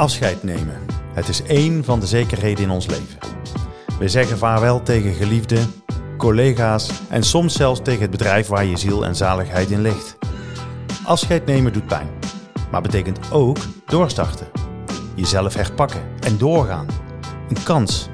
[0.00, 0.78] Afscheid nemen.
[1.12, 3.18] Het is één van de zekerheden in ons leven.
[3.98, 5.72] We zeggen vaarwel tegen geliefden,
[6.16, 10.18] collega's en soms zelfs tegen het bedrijf waar je ziel en zaligheid in ligt.
[11.04, 12.08] Afscheid nemen doet pijn,
[12.70, 14.48] maar betekent ook doorstarten.
[15.14, 16.86] Jezelf herpakken en doorgaan.
[17.48, 18.08] Een kans.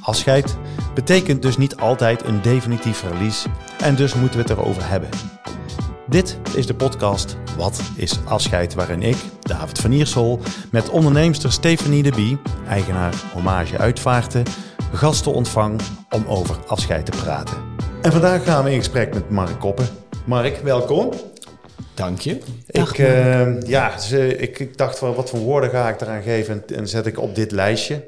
[0.00, 0.56] Afscheid
[0.94, 3.46] betekent dus niet altijd een definitief verlies
[3.78, 5.08] en dus moeten we het erover hebben.
[6.06, 8.74] Dit is de podcast Wat is afscheid?
[8.74, 9.16] Waarin ik,
[9.50, 10.40] David van Iersel,
[10.72, 14.44] met onderneemster Stephanie de Bie, eigenaar Hommage Uitvaarten,
[14.92, 17.56] gasten ontvang om over afscheid te praten.
[18.02, 19.86] En vandaag gaan we in gesprek met Mark Koppen.
[20.26, 21.12] Mark, welkom.
[21.94, 22.38] Dank je.
[22.66, 26.64] Ik, uh, ja, ze, ik, ik, dacht wel, wat voor woorden ga ik eraan geven
[26.66, 28.04] en, en zet ik op dit lijstje.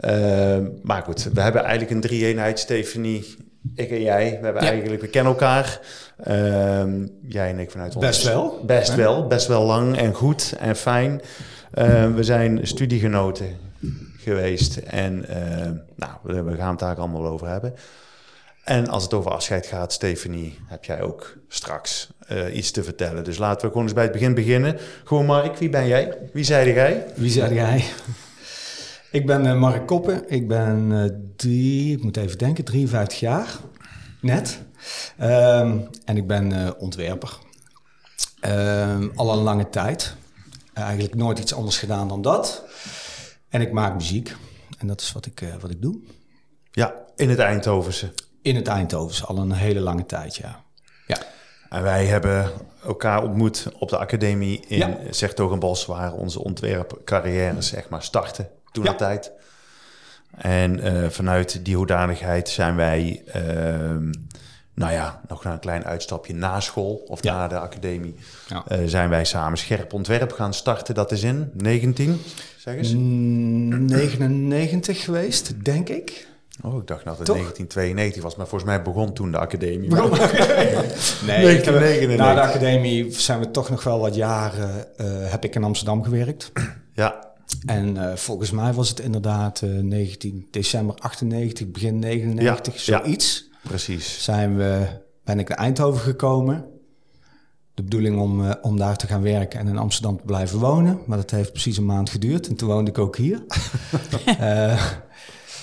[0.00, 3.36] Uh, maar goed, we hebben eigenlijk een drie-eenheid, Stephanie,
[3.74, 4.30] ik en jij.
[4.38, 4.68] We hebben ja.
[4.68, 5.80] eigenlijk, we kennen elkaar.
[6.28, 6.84] Uh,
[7.28, 8.06] jij en ik vanuit ons.
[8.06, 8.60] Best wel.
[8.66, 8.96] Best hè?
[8.96, 11.20] wel, best wel lang en goed en fijn.
[11.74, 13.56] Uh, we zijn studiegenoten
[14.16, 15.24] geweest en
[15.96, 17.74] nou, we, we gaan het daar allemaal over hebben.
[18.64, 23.24] En als het over afscheid gaat, Stephanie, heb jij ook straks uh, iets te vertellen.
[23.24, 24.78] Dus laten we gewoon eens bij het begin beginnen.
[25.04, 26.18] Gewoon Mark, wie ben jij?
[26.32, 27.04] Wie zei jij?
[27.14, 27.84] Wie zei jij?
[29.12, 30.30] Ik ben uh, Mark Koppen.
[30.30, 31.04] Ik ben uh,
[31.36, 33.56] drie, ik moet even denken, 53 jaar.
[34.20, 34.62] Net.
[35.20, 37.38] Um, en ik ben ontwerper.
[38.46, 40.14] Um, al een lange tijd.
[40.74, 42.64] eigenlijk nooit iets anders gedaan dan dat.
[43.48, 44.36] En ik maak muziek.
[44.78, 46.00] En dat is wat ik, wat ik doe.
[46.70, 48.12] Ja, in het Eindhovense.
[48.42, 50.64] In het Eindhovense, al een hele lange tijd, ja.
[51.06, 51.16] ja.
[51.68, 52.50] En wij hebben
[52.84, 54.98] elkaar ontmoet op de academie in ja.
[55.10, 59.32] Zertogenbos, waar onze ontwerpcarrières zeg maar starten toen de tijd.
[60.36, 63.42] En uh, vanuit die hoedanigheid zijn wij, uh,
[64.74, 67.34] nou ja, nog een klein uitstapje na school of ja.
[67.34, 68.14] na de academie,
[68.48, 68.64] ja.
[68.68, 70.94] uh, zijn wij samen scherp ontwerp gaan starten.
[70.94, 72.20] Dat is in 19,
[72.56, 72.92] zeg eens.
[72.92, 76.30] Mm, 99 geweest, denk ik.
[76.62, 77.36] Oh, ik dacht dat het Toch?
[77.36, 79.88] 1992 was, maar volgens mij begon toen de academie.
[79.88, 80.90] Begon de academie.
[82.06, 85.64] nee, na de academie zijn we toch nog wel wat jaren, uh, heb ik in
[85.64, 86.52] Amsterdam gewerkt.
[86.94, 87.31] Ja.
[87.66, 93.48] En uh, volgens mij was het inderdaad uh, 19 december 98, begin 99, ja, zoiets.
[93.50, 94.24] Ja, precies.
[94.24, 94.86] Zijn we,
[95.24, 96.64] ben ik naar Eindhoven gekomen.
[97.74, 101.00] De bedoeling om, uh, om daar te gaan werken en in Amsterdam te blijven wonen.
[101.06, 103.42] Maar dat heeft precies een maand geduurd en toen woonde ik ook hier.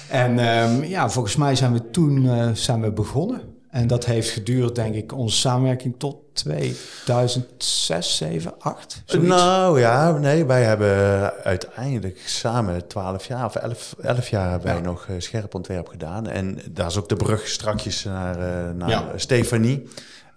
[0.09, 3.41] En um, ja, volgens mij zijn we toen zijn we begonnen.
[3.69, 9.01] En dat heeft geduurd, denk ik, onze samenwerking tot 2006, 7, 8.
[9.05, 9.29] Zoiets.
[9.29, 14.73] Nou ja, nee, wij hebben uiteindelijk samen 12 jaar of 11, 11 jaar hebben ja.
[14.73, 16.27] wij nog uh, scherp ontwerp gedaan.
[16.27, 19.11] En daar is ook de brug strakjes naar, uh, naar ja.
[19.15, 19.89] Stefanie.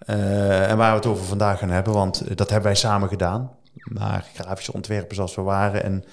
[0.07, 3.51] Uh, en waar we het over vandaag gaan hebben, want dat hebben wij samen gedaan.
[3.83, 5.83] Maar grafische ontwerpers als we waren.
[5.83, 6.03] En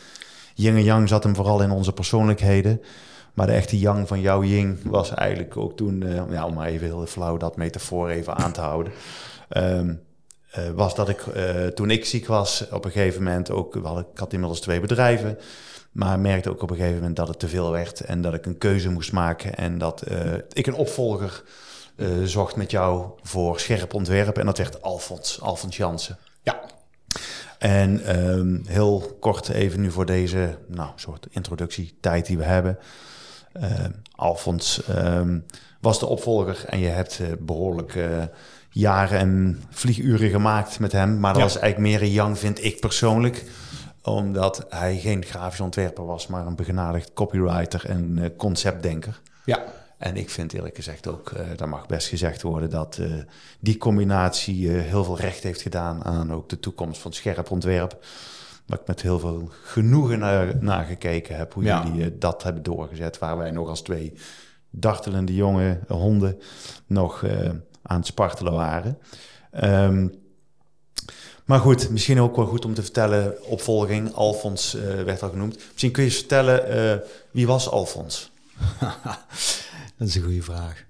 [0.55, 2.81] yin en yang zat hem vooral in onze persoonlijkheden.
[3.35, 6.67] Maar de echte yang van jouw ying was eigenlijk ook toen, uh, ja, om maar
[6.67, 8.93] even heel flauw dat metafoor even aan te houden.
[9.57, 10.03] Um,
[10.59, 13.99] uh, was dat ik uh, toen ik ziek was, op een gegeven moment ook, wel,
[13.99, 15.39] ik had inmiddels twee bedrijven,
[15.93, 18.47] maar merkte ook op een gegeven moment dat het te veel werd en dat ik
[18.47, 20.05] een keuze moest maken en dat
[20.53, 21.43] ik een opvolger
[22.25, 26.19] zocht met jou voor scherp ontwerp en dat werd Alfons, Alfons Jansen.
[26.43, 26.61] Ja.
[27.59, 32.79] En um, heel kort even nu voor deze nou, soort introductietijd die we hebben.
[33.57, 33.85] Uh,
[34.15, 35.45] Alfons um,
[35.81, 38.23] was de opvolger en je hebt uh, behoorlijk uh,
[38.71, 41.21] jaren en vlieguren gemaakt met hem.
[41.21, 41.49] Maar dat ja.
[41.49, 43.45] was eigenlijk meer een Jan, vind ik persoonlijk.
[44.03, 49.21] Omdat hij geen grafisch ontwerper was, maar een begenadigd copywriter en conceptdenker.
[49.45, 49.65] Ja.
[50.01, 53.15] En ik vind eerlijk gezegd ook, uh, dat mag best gezegd worden, dat uh,
[53.59, 58.05] die combinatie uh, heel veel recht heeft gedaan aan ook de toekomst van scherp ontwerp.
[58.71, 61.85] Waar ik met heel veel genoegen naar, naar gekeken heb, hoe ja.
[61.87, 63.19] jullie dat hebben doorgezet.
[63.19, 64.13] Waar wij nog als twee
[64.71, 66.39] dartelende jonge honden
[66.87, 67.25] nog
[67.83, 68.99] aan het spartelen waren.
[69.65, 70.15] Um,
[71.45, 74.73] maar goed, misschien ook wel goed om te vertellen, opvolging, Alfons
[75.05, 75.57] werd al genoemd.
[75.71, 78.31] Misschien kun je eens vertellen, wie was Alfons?
[79.99, 80.85] Dat is een goede vraag.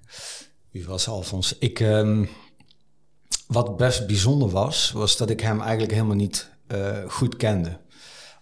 [0.70, 1.58] Wie was Alfons?
[1.58, 2.28] Ik, um,
[3.46, 6.50] wat best bijzonder was, was dat ik hem eigenlijk helemaal niet
[7.06, 7.78] goed kende.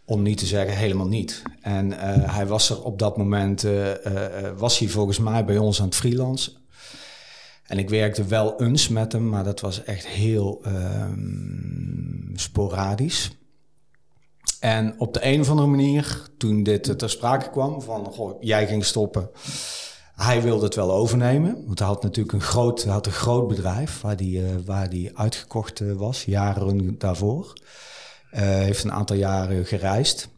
[0.05, 1.43] Om niet te zeggen helemaal niet.
[1.61, 1.99] En uh,
[2.35, 3.91] hij was er op dat moment, uh,
[4.57, 6.53] was hij volgens mij bij ons aan het freelance.
[7.65, 13.31] En ik werkte wel eens met hem, maar dat was echt heel um, sporadisch.
[14.61, 18.67] En op de een of andere manier, toen dit ter sprake kwam, van goh, jij
[18.67, 19.31] ging stoppen.
[20.15, 24.01] Hij wilde het wel overnemen, want hij had natuurlijk een groot, had een groot bedrijf
[24.01, 27.53] waar die, uh, waar die uitgekocht was, jaren daarvoor.
[28.33, 30.29] Uh, heeft een aantal jaren gereisd.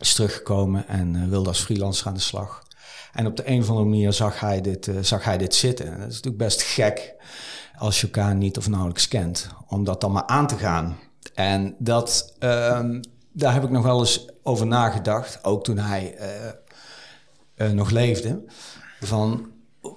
[0.00, 2.62] Is teruggekomen en wilde als freelancer aan de slag.
[3.12, 5.86] En op de een of andere manier zag hij dit, zag hij dit zitten.
[5.86, 7.14] En dat is natuurlijk best gek
[7.76, 9.48] als je elkaar niet of nauwelijks kent.
[9.68, 10.96] Om dat dan maar aan te gaan.
[11.34, 13.00] En dat, ehm,
[13.32, 15.44] daar heb ik nog wel eens over nagedacht.
[15.44, 16.18] Ook toen hij
[17.72, 18.44] nog leefde.
[19.00, 19.50] Van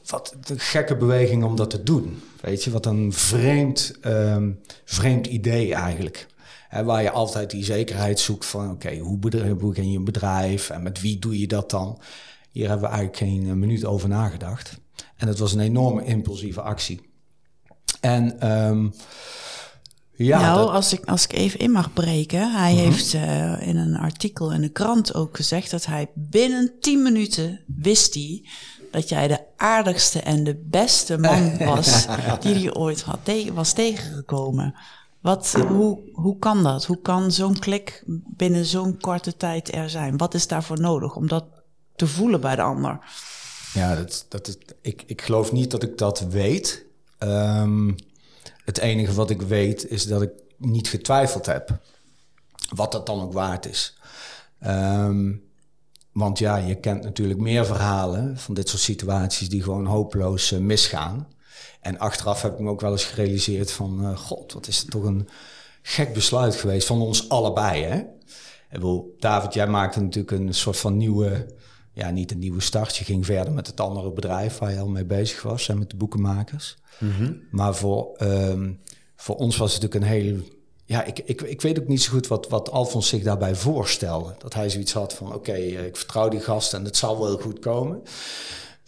[0.05, 2.21] wat een gekke beweging om dat te doen.
[2.41, 6.27] Weet je, wat een vreemd, um, vreemd idee eigenlijk.
[6.69, 11.01] Waar je altijd die zekerheid zoekt van oké, hoe, begin je een bedrijf en met
[11.01, 11.99] wie doe je dat dan?
[12.51, 14.79] Hier hebben we eigenlijk geen eh, minuut over nagedacht.
[15.15, 17.01] En het was een enorme impulsieve actie.
[18.01, 18.93] En um,
[20.25, 22.51] ja, nou, als, ik, als ik even in mag breken.
[22.51, 22.83] Hij mhm.
[22.83, 27.59] heeft uh, in een artikel in de krant ook gezegd dat hij binnen 10 minuten
[27.65, 28.45] wist hij
[28.91, 32.05] dat jij de aardigste en de beste man was
[32.39, 33.19] die hij ooit had
[33.53, 34.75] was tegengekomen.
[35.21, 36.85] Wat, hoe, hoe kan dat?
[36.85, 40.17] Hoe kan zo'n klik binnen zo'n korte tijd er zijn?
[40.17, 41.45] Wat is daarvoor nodig om dat
[41.95, 42.99] te voelen bij de ander?
[43.73, 46.85] Ja, dat, dat ik, ik geloof niet dat ik dat weet.
[47.19, 47.95] Um,
[48.65, 51.79] het enige wat ik weet is dat ik niet getwijfeld heb.
[52.75, 53.97] Wat dat dan ook waard is.
[54.67, 55.43] Um,
[56.11, 60.59] want ja, je kent natuurlijk meer verhalen van dit soort situaties die gewoon hopeloos uh,
[60.59, 61.27] misgaan.
[61.79, 64.91] En achteraf heb ik me ook wel eens gerealiseerd van, uh, god, wat is het
[64.91, 65.27] toch een
[65.81, 68.01] gek besluit geweest van ons allebei, hè?
[68.71, 71.55] Bedoel, David, jij maakte natuurlijk een soort van nieuwe,
[71.93, 72.97] ja, niet een nieuwe start.
[72.97, 75.89] Je ging verder met het andere bedrijf waar je al mee bezig was en met
[75.89, 76.77] de boekenmakers.
[76.99, 77.41] Mm -hmm.
[77.51, 78.79] Maar voor, um,
[79.15, 80.41] voor ons was het natuurlijk een heel
[80.89, 84.35] ja, ik, ik, ik weet ook niet zo goed wat, wat Alfons zich daarbij voorstelde.
[84.37, 87.37] Dat hij zoiets had van, oké, eh, ik vertrouw die gast en het zal wel
[87.37, 88.01] goed komen.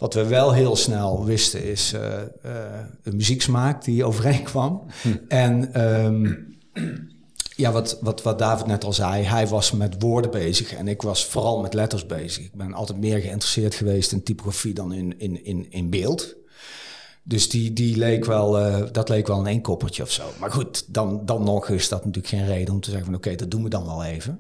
[0.01, 4.83] Wat we wel heel snel wisten is uh, muzieksmaak die overeenkwam.
[5.01, 5.09] Hm.
[5.27, 6.57] En um,
[7.55, 11.01] ja, wat, wat, wat David net al zei, hij was met woorden bezig en ik
[11.01, 12.43] was vooral met letters bezig.
[12.43, 16.35] Ik ben altijd meer geïnteresseerd geweest in typografie dan in, in, in, in beeld.
[17.23, 20.23] Dus die, die leek wel, uh, dat leek wel een eenkoppertje of zo.
[20.39, 23.35] Maar goed, dan, dan nog is dat natuurlijk geen reden om te zeggen van oké,
[23.35, 24.39] dat doen we dan wel even.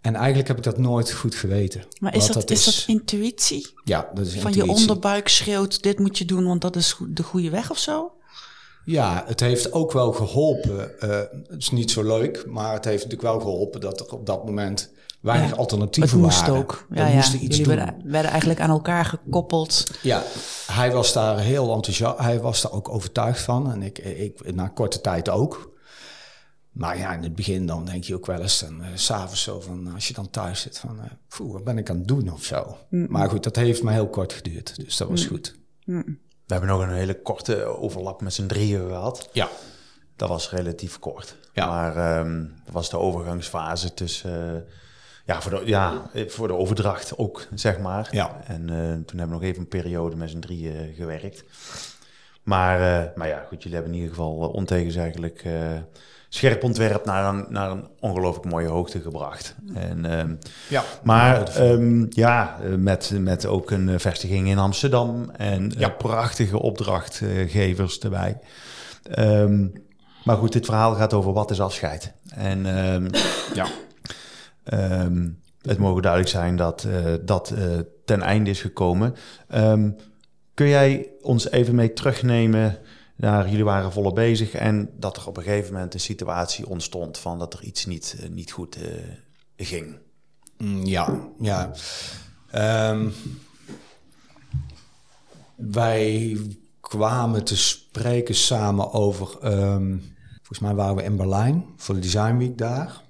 [0.00, 1.82] En eigenlijk heb ik dat nooit goed geweten.
[1.98, 3.74] Maar is, dat, is, dat intuïtie?
[3.84, 7.22] Ja, dat is Van je onderbuik schreeuwt, dit moet je doen, want dat is de
[7.22, 8.12] goede weg of zo?
[8.84, 10.92] Ja, het heeft ook wel geholpen.
[11.00, 14.26] Uh, het is niet zo leuk, maar het heeft natuurlijk wel geholpen dat er op
[14.26, 14.90] dat moment
[15.20, 16.54] weinig alternatieven het moest waren.
[16.54, 16.86] ook.
[16.90, 17.16] Ja, ja.
[17.18, 19.84] Iets Jullie werden, werden, eigenlijk aan elkaar gekoppeld.
[20.02, 20.22] Ja,
[20.66, 22.18] hij was daar heel enthousiast.
[22.18, 23.72] Hij was daar ook overtuigd van.
[23.72, 25.69] En ik, ik na korte tijd ook.
[26.70, 29.60] Maar ja, in het begin dan denk je ook wel eens, en uh, s'avonds zo
[29.60, 32.44] van, als je dan thuis zit, van, uh, wat ben ik aan het doen of
[32.44, 32.76] zo.
[32.90, 33.06] Mm.
[33.08, 35.28] Maar goed, dat heeft maar heel kort geduurd, dus dat was mm.
[35.28, 35.56] goed.
[35.84, 36.18] Mm.
[36.46, 39.28] We hebben nog een hele korte overlap met z'n drieën gehad.
[39.32, 39.48] Ja.
[40.16, 41.36] Dat was relatief kort.
[41.52, 41.66] Ja.
[41.66, 44.54] Maar um, dat was de overgangsfase tussen...
[44.54, 44.72] Uh,
[45.26, 48.08] ja, voor de, ja, voor de overdracht ook, zeg maar.
[48.10, 48.40] Ja.
[48.46, 51.44] En uh, toen hebben we nog even een periode met z'n drieën gewerkt.
[52.50, 55.52] Maar, uh, maar ja, goed, jullie hebben in ieder geval ontegenzeggelijk uh,
[56.28, 59.54] scherp ontwerp naar een, naar een ongelooflijk mooie hoogte gebracht.
[59.74, 60.38] En, um,
[60.68, 65.88] ja, maar um, ja, met, met ook een vestiging in Amsterdam en ja.
[65.88, 68.38] prachtige opdrachtgevers erbij.
[69.18, 69.72] Um,
[70.24, 72.12] maar goed, dit verhaal gaat over wat is afscheid.
[72.34, 72.64] En
[73.54, 73.66] ja.
[75.60, 76.86] Het mogen duidelijk zijn dat
[77.24, 77.54] dat
[78.04, 79.14] ten einde is gekomen.
[80.60, 82.78] Kun jij ons even mee terugnemen
[83.16, 87.18] naar jullie waren volop bezig en dat er op een gegeven moment een situatie ontstond
[87.18, 88.78] van dat er iets niet, uh, niet goed
[89.56, 89.98] ging?
[90.56, 91.72] Mm, ja, ja.
[92.90, 93.12] Um,
[95.56, 96.36] wij
[96.80, 99.26] kwamen te spreken samen over.
[100.36, 103.02] volgens mij waren we in Berlijn voor de Design Week daar.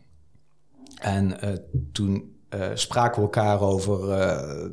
[0.95, 1.51] En uh,
[1.93, 4.67] toen uh, spraken we elkaar over uh,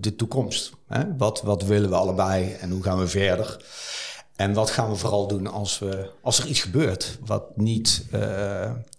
[0.00, 0.72] de toekomst.
[0.86, 1.16] Hè?
[1.16, 3.64] Wat, wat willen we allebei en hoe gaan we verder?
[4.36, 8.06] En wat gaan we vooral doen als, we, als er iets gebeurt wat niet,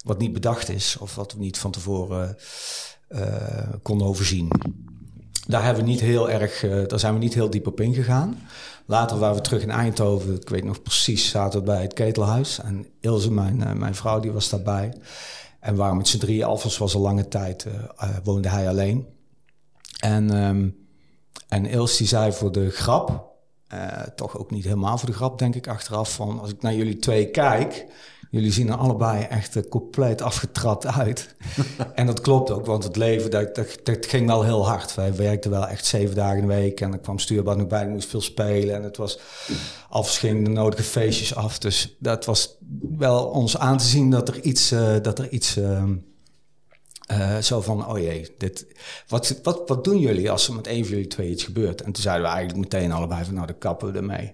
[0.03, 2.37] wat niet bedacht is of wat we niet van tevoren
[3.81, 4.47] konden overzien?
[5.47, 8.47] Daar, hebben we niet heel erg, daar zijn we niet heel diep op ingegaan.
[8.85, 10.35] Later waren we terug in Eindhoven.
[10.35, 12.59] Ik weet nog precies, zaten we bij het ketelhuis.
[12.59, 14.93] En Ilse, mijn, mijn vrouw, die was daarbij.
[15.63, 16.43] En waren met z'n drieën.
[16.43, 19.07] Alfons was al lange tijd, uh, uh, woonde hij alleen.
[19.99, 20.87] En, um,
[21.47, 23.31] en Els die zei voor de grap,
[23.73, 26.73] uh, toch ook niet helemaal voor de grap denk ik achteraf, van als ik naar
[26.73, 27.85] jullie twee kijk,
[28.33, 31.35] jullie zien er allebei echt uh, compleet afgetrapt uit.
[31.95, 34.95] en dat klopt ook, want het leven, dat, dat, dat, ging wel heel hard.
[34.95, 37.87] Wij werkten wel echt zeven dagen in de week en dan kwam stuurbad nog bij,
[37.87, 38.75] moest veel spelen.
[38.75, 39.19] En het was,
[39.89, 41.57] af ging de nodige feestjes af.
[41.57, 42.57] Dus dat was
[42.97, 45.83] wel ons aan te zien dat er iets, uh, dat er iets uh,
[47.11, 48.65] Uh, zo van, oh jee, dit,
[49.07, 51.81] wat, wat, wat doen jullie als er met een van jullie twee iets gebeurt?
[51.81, 54.33] En toen zeiden we eigenlijk meteen allebei van, nou, dan kappen we ermee.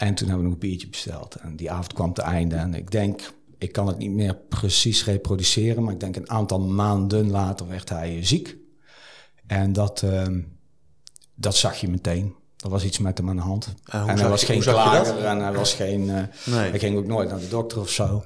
[0.00, 1.34] En toen hebben we nog een biertje besteld.
[1.34, 2.56] En die avond kwam te einde.
[2.56, 6.60] En ik denk, ik kan het niet meer precies reproduceren, maar ik denk een aantal
[6.60, 8.56] maanden later werd hij ziek.
[9.46, 10.26] En dat, uh,
[11.34, 12.34] dat zag je meteen.
[12.56, 13.74] Er was iets met hem aan de hand.
[13.84, 16.02] en hij was geen klager en hij was geen.
[16.02, 16.14] Uh,
[16.44, 16.70] nee.
[16.70, 18.24] Hij ging ook nooit naar de dokter of zo.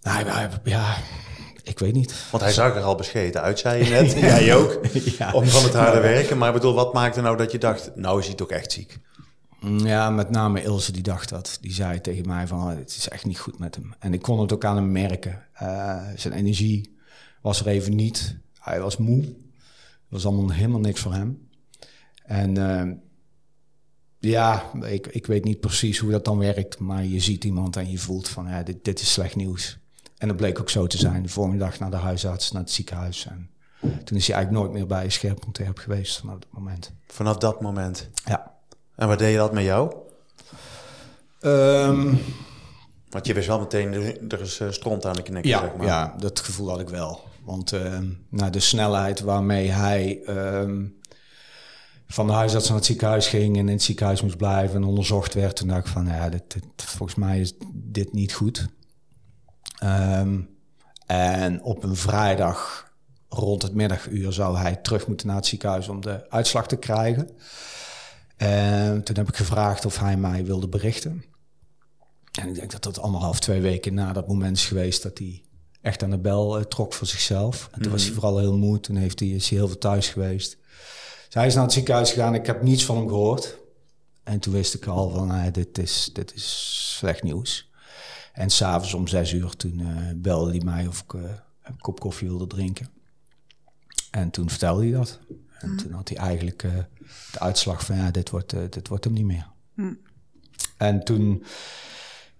[0.00, 0.96] Hij, ja,
[1.62, 2.14] ik weet niet.
[2.30, 4.12] Want hij zag er al bescheten uit, zei je net.
[4.30, 4.80] Jij ook.
[5.18, 5.32] ja.
[5.32, 6.38] Om van het harde werken.
[6.38, 8.98] Maar ik bedoel, wat maakte nou dat je dacht, nou is hij toch echt ziek?
[9.60, 11.58] Ja, met name Ilse die dacht dat.
[11.60, 13.94] Die zei tegen mij van, oh, het is echt niet goed met hem.
[13.98, 15.42] En ik kon het ook aan hem merken.
[15.62, 16.96] Uh, zijn energie
[17.42, 18.36] was er even niet.
[18.58, 19.22] Hij was moe.
[19.22, 21.48] Het was allemaal helemaal niks voor hem.
[22.24, 22.92] En uh,
[24.18, 26.78] ja, ik, ik weet niet precies hoe dat dan werkt.
[26.78, 29.78] Maar je ziet iemand en je voelt van, ja, dit, dit is slecht nieuws.
[30.18, 31.22] En dat bleek ook zo te zijn.
[31.22, 33.26] De volgende dag naar de huisarts, naar het ziekenhuis.
[33.26, 33.50] En
[33.80, 36.92] toen is hij eigenlijk nooit meer bij Scherp.heb geweest vanaf dat moment.
[37.06, 38.10] Vanaf dat moment?
[38.24, 38.59] Ja.
[39.00, 39.94] En wat deed je dat met jou?
[41.40, 42.18] Um,
[43.08, 43.92] Want je wist wel meteen,
[44.28, 45.44] er is uh, stront aan de knek.
[45.44, 45.86] Ja, zeg maar.
[45.86, 47.20] ja, dat gevoel had ik wel.
[47.44, 50.98] Want uh, nou, de snelheid waarmee hij um,
[52.06, 55.34] van de huisarts naar het ziekenhuis ging en in het ziekenhuis moest blijven en onderzocht
[55.34, 58.68] werd, toen dacht ik van, ja, dit, dit, volgens mij is dit niet goed.
[59.84, 60.48] Um,
[61.06, 62.90] en op een vrijdag
[63.28, 67.30] rond het middaguur zou hij terug moeten naar het ziekenhuis om de uitslag te krijgen.
[68.40, 71.24] En toen heb ik gevraagd of hij mij wilde berichten.
[72.32, 75.42] En ik denk dat dat anderhalf, twee weken na dat moment is geweest dat hij
[75.80, 77.68] echt aan de bel uh, trok voor zichzelf.
[77.72, 78.20] En toen was hij mhm.
[78.20, 78.80] vooral heel moe.
[78.80, 80.56] Toen heeft hij, is hij heel veel thuis geweest.
[81.24, 82.34] Dus hij is naar het ziekenhuis gegaan.
[82.34, 83.58] Ik heb niets van hem gehoord.
[84.22, 87.70] En toen wist ik al van, uh, dit, is, dit is slecht nieuws.
[88.32, 91.12] En s'avonds om zes uur toen uh, belde hij mij of ik
[91.62, 92.90] een kop koffie wilde drinken.
[94.10, 95.18] En toen vertelde hij dat.
[95.60, 95.78] En mhm.
[95.78, 96.64] toen had hij eigenlijk
[97.32, 99.46] de uitslag van ja, dit wordt, uh, dit wordt hem niet meer.
[99.74, 99.94] Hm.
[100.76, 101.44] En toen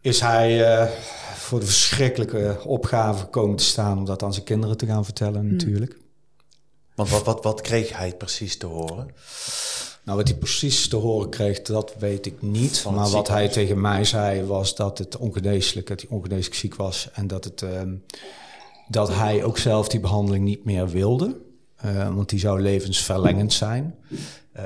[0.01, 0.91] is hij uh,
[1.35, 5.41] voor de verschrikkelijke opgave komen te staan om dat aan zijn kinderen te gaan vertellen
[5.41, 5.51] hm.
[5.53, 5.99] natuurlijk.
[6.95, 9.11] Want wat, wat, wat kreeg hij precies te horen?
[10.05, 12.85] Nou, wat hij precies te horen kreeg, dat weet ik niet.
[12.95, 17.09] maar wat hij tegen mij zei, was dat het ongeneeslijk, dat hij ongeneeslijk ziek was.
[17.13, 17.83] En dat, het, uh,
[18.89, 21.41] dat hij ook zelf die behandeling niet meer wilde.
[21.85, 23.95] Uh, want die zou levensverlengend zijn.
[24.57, 24.65] Uh,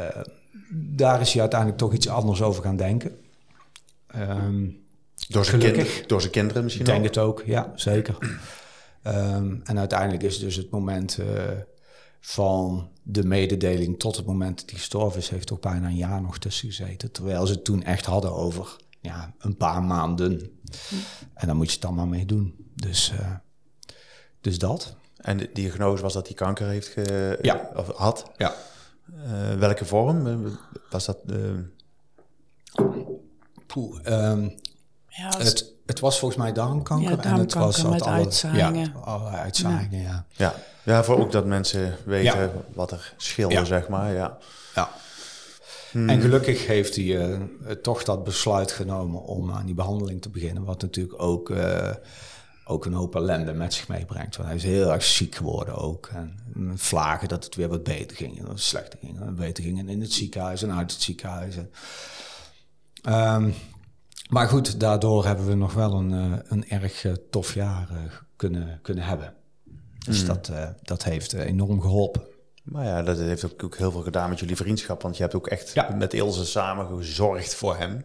[0.70, 3.16] daar is hij uiteindelijk toch iets anders over gaan denken.
[4.16, 4.82] Um,
[5.28, 8.18] door, zijn kind, door zijn kinderen misschien Ik denk het ook, ja, zeker.
[9.06, 11.26] Um, en uiteindelijk is dus het moment uh,
[12.20, 16.22] van de mededeling tot het moment dat hij gestorven is, heeft toch bijna een jaar
[16.22, 17.12] nog tussen gezeten.
[17.12, 20.50] Terwijl ze het toen echt hadden over ja, een paar maanden.
[21.34, 22.54] En dan moet je het dan maar mee doen.
[22.74, 23.34] Dus, uh,
[24.40, 24.96] dus dat.
[25.24, 27.70] En de diagnose was dat hij kanker heeft ge ja.
[27.76, 28.30] of had?
[28.36, 28.54] Ja.
[29.16, 30.26] Uh, welke vorm?
[30.26, 30.34] Eh,
[30.90, 31.18] was dat?
[31.26, 31.36] Uh...
[33.66, 34.54] Poeh, um,
[35.08, 37.10] ja, het, het, was volgens mij darmkanker.
[37.10, 38.92] Ja, darmkanker en het was met alle, uitzaaiingen.
[38.94, 40.26] Ja, alle uitzaaiingen, ja.
[40.30, 40.54] ja.
[40.82, 44.12] Ja, voor ook dat mensen weten wat er scheelde, zeg maar.
[44.12, 44.38] Ja.
[44.74, 44.90] ja.
[45.90, 46.08] Hmm.
[46.08, 47.40] En gelukkig heeft hij uh,
[47.82, 50.64] toch dat besluit genomen om aan die behandeling te beginnen.
[50.64, 51.52] Wat natuurlijk ook
[52.64, 54.36] ook een hoop ellende met zich meebrengt.
[54.36, 56.06] Want hij is heel erg ziek geworden ook.
[56.06, 56.38] En
[56.74, 59.20] vlagen dat het weer wat beter ging en dat het slechter ging.
[59.20, 61.56] En beter ging in het ziekenhuis en uit het ziekenhuis.
[63.08, 63.54] Um,
[64.28, 67.98] maar goed, daardoor hebben we nog wel een, uh, een erg uh, tof jaar uh,
[68.36, 69.34] kunnen, kunnen hebben.
[69.98, 70.26] Dus mm.
[70.26, 70.50] dat,
[70.82, 72.22] dat heeft enorm geholpen.
[72.62, 75.02] Maar ja, dat heeft ook, heel veel gedaan met jullie vriendschap.
[75.02, 75.94] Want je hebt ook echt ja.
[75.94, 78.04] met Ilse samen gezorgd voor hem.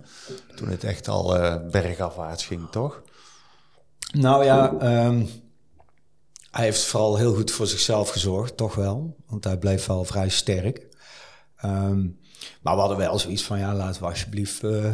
[0.56, 1.28] Toen het echt al
[1.72, 3.02] bergafwaarts ging, toch?
[4.12, 4.72] Nou ja,
[5.06, 5.30] um,
[6.52, 9.16] hij heeft vooral heel goed voor zichzelf gezorgd, toch wel.
[9.28, 10.88] Want hij bleef wel vrij sterk.
[11.66, 12.20] Um,
[12.62, 14.94] maar we hadden wel zoiets van, ja, laten we alsjeblieft uh,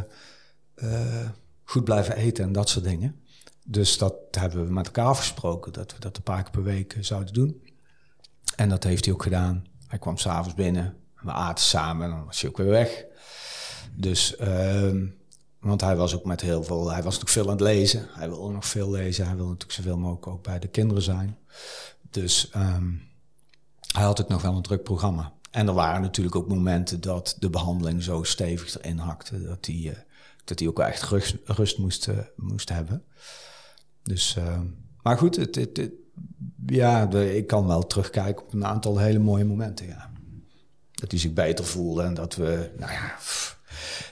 [1.64, 3.20] goed blijven eten en dat soort dingen.
[3.64, 6.98] Dus dat hebben we met elkaar afgesproken, dat we dat een paar keer per week
[7.00, 7.64] zouden doen.
[8.56, 9.66] En dat heeft hij ook gedaan.
[9.88, 13.06] Hij kwam s'avonds binnen, we aten samen en dan was hij ook weer weg.
[13.96, 14.36] Dus...
[14.40, 14.94] Uh,
[15.66, 18.08] want hij was ook met heel veel, hij was natuurlijk veel aan het lezen.
[18.12, 19.26] Hij wilde nog veel lezen.
[19.26, 21.38] Hij wilde natuurlijk zoveel mogelijk ook bij de kinderen zijn.
[22.10, 23.02] Dus um,
[23.92, 25.34] hij had ook nog wel een druk programma.
[25.52, 29.44] En er waren natuurlijk ook momenten dat de behandeling zo stevig erin hakte.
[29.44, 29.92] Dat hij, uh,
[30.44, 33.04] dat hij ook echt rust, rust moest, uh, moest hebben.
[34.04, 34.60] Dus, uh,
[35.02, 35.92] maar goed, het, het, het,
[36.66, 39.88] ja, ik kan wel terugkijken op een aantal hele mooie momenten.
[39.88, 40.12] Ja.
[40.92, 43.16] Dat hij zich beter voelde en dat we, nou ja.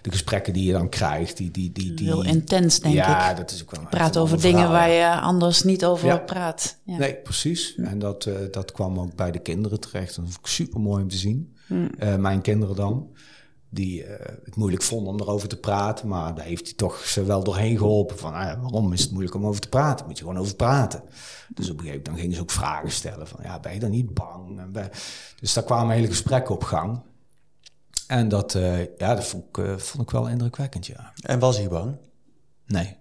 [0.02, 1.38] De gesprekken die je dan krijgt.
[1.38, 3.10] Die, die, die, die, Heel intens, denk ja, ik.
[3.10, 6.78] Ja, dat is ook wel Praat over dingen waar je anders niet over praat.
[6.84, 6.98] Ja.
[6.98, 7.76] Nee, precies.
[7.76, 10.16] En dat, uh, dat kwam ook bij de kinderen terecht.
[10.16, 11.56] Dat vond ik super mooi om te zien.
[11.68, 11.90] Hmm.
[12.00, 13.10] Uh, mijn kinderen dan
[13.74, 14.10] die uh,
[14.44, 16.08] het moeilijk vonden om erover te praten.
[16.08, 18.18] Maar daar heeft hij toch ze wel doorheen geholpen.
[18.18, 20.06] Van ah, waarom is het moeilijk om over te praten?
[20.06, 21.04] Moet je gewoon over praten.
[21.54, 23.28] Dus op een gegeven moment gingen ze ook vragen stellen.
[23.28, 24.62] Van ja, ben je dan niet bang?
[25.40, 27.02] Dus daar kwamen hele gesprekken op gang.
[28.14, 31.14] En dat, uh, ja, dat vond ik, uh, vond ik wel indrukwekkend, ja.
[31.22, 31.98] En was hij bang?
[32.66, 32.98] Nee.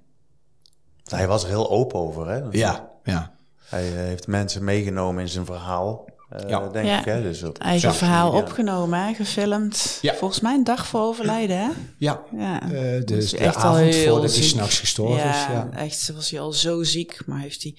[1.05, 2.43] Hij was er heel open over, hè?
[2.51, 3.35] Ja, ja.
[3.65, 6.09] Hij heeft mensen meegenomen in zijn verhaal.
[6.33, 6.69] Uh, ja.
[6.69, 6.99] denk ja.
[6.99, 7.05] ik.
[7.05, 7.23] Hè?
[7.23, 7.95] Dus op eigen ja.
[7.95, 9.15] verhaal opgenomen, hè?
[9.15, 9.99] gefilmd.
[10.03, 10.15] Ja.
[10.15, 11.71] Volgens mij een dag voor overlijden, hè?
[11.99, 12.71] Ja, ja.
[12.71, 15.53] Uh, dus de echt avond al voordat hij s'nachts gestorven ja, is.
[15.53, 17.75] Ja, echt was hij al zo ziek, maar heeft hij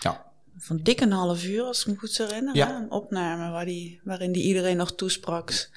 [0.00, 0.24] ja.
[0.58, 2.76] van dik een half uur, als ik me goed herinner, ja.
[2.76, 5.70] een opname waar die, waarin hij iedereen nog toesprak.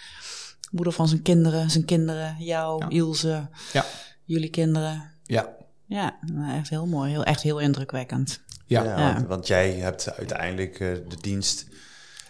[0.72, 2.90] Moeder van zijn kinderen, zijn kinderen, jou, ja.
[2.90, 3.86] Ilse, ja.
[4.24, 5.12] jullie kinderen.
[5.24, 5.56] Ja.
[5.88, 6.20] Ja,
[6.58, 8.42] echt heel mooi, heel, echt heel indrukwekkend.
[8.66, 11.66] Ja, ja want, want, jij hebt uiteindelijk uh, de dienst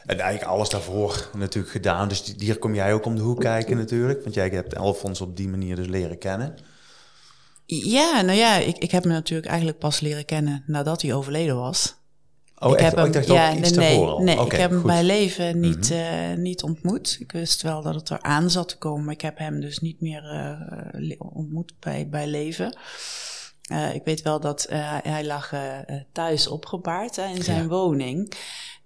[0.06, 2.08] en eigenlijk alles daarvoor natuurlijk gedaan.
[2.08, 4.24] Dus hier kom jij ook om de hoek kijken natuurlijk.
[4.24, 6.56] Want jij hebt Alfons op die manier dus leren kennen.
[7.66, 11.56] Ja, nou ja, ik, ik heb hem natuurlijk eigenlijk pas leren kennen nadat hij overleden
[11.56, 11.96] was.
[12.58, 12.90] Oh, ik echt?
[12.90, 15.60] heb hem, ik dacht ja, iets nee, nee, nee okay, ik heb hem bij leven
[15.60, 16.32] niet, mm -hmm.
[16.32, 17.18] uh, niet ontmoet.
[17.20, 20.02] Ik wist wel dat het eraan zat te komen, maar ik heb hem dus niet
[20.02, 20.24] meer
[20.98, 22.78] uh, ontmoet bij, bij leven.
[23.72, 24.68] Uh, ik weet wel dat
[25.04, 25.54] hij lag
[26.12, 27.68] thuis opgebaard in zijn ja.
[27.68, 28.34] woning.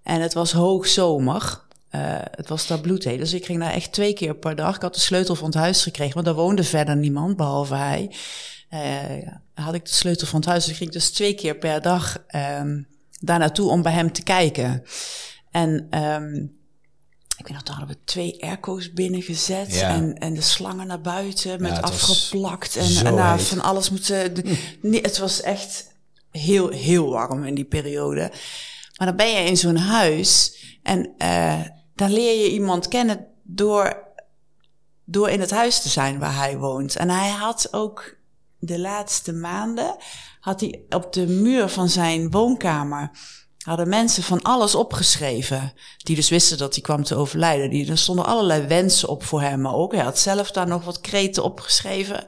[0.02, 1.68] En het was hoogzomer.
[1.90, 3.18] Uh, het was daar bloedheet.
[3.18, 4.76] Dus ik ging daar echt twee keer per dag.
[4.76, 8.14] Ik had de sleutel van het huis gekregen, want daar woonde verder niemand behalve hij.
[8.70, 10.62] Uh, had ik de sleutel van het huis.
[10.62, 12.24] Dus ik ging dus twee keer per dag
[12.60, 12.86] um,
[13.20, 14.82] daar naartoe om bij hem te kijken.
[15.50, 16.58] En um,
[17.38, 19.88] ik weet nog, hadden we twee airco's binnengezet ja.
[19.88, 22.76] en, en de slangen naar buiten met ja, afgeplakt.
[22.76, 24.32] En, en nou, van alles moeten.
[24.82, 25.94] Nee, het was echt
[26.30, 28.32] heel, heel warm in die periode.
[28.96, 31.60] Maar dan ben je in zo'n huis en uh,
[31.94, 34.06] dan leer je iemand kennen door,
[35.04, 36.96] door in het huis te zijn waar hij woont.
[36.96, 38.16] En hij had ook
[38.58, 39.96] de laatste maanden,
[40.40, 43.10] had hij op de muur van zijn woonkamer,
[43.58, 45.72] hadden mensen van alles opgeschreven.
[45.96, 47.70] Die dus wisten dat hij kwam te overlijden.
[47.70, 50.84] Die, er stonden allerlei wensen op voor hem, maar ook hij had zelf daar nog
[50.84, 52.24] wat kreten opgeschreven.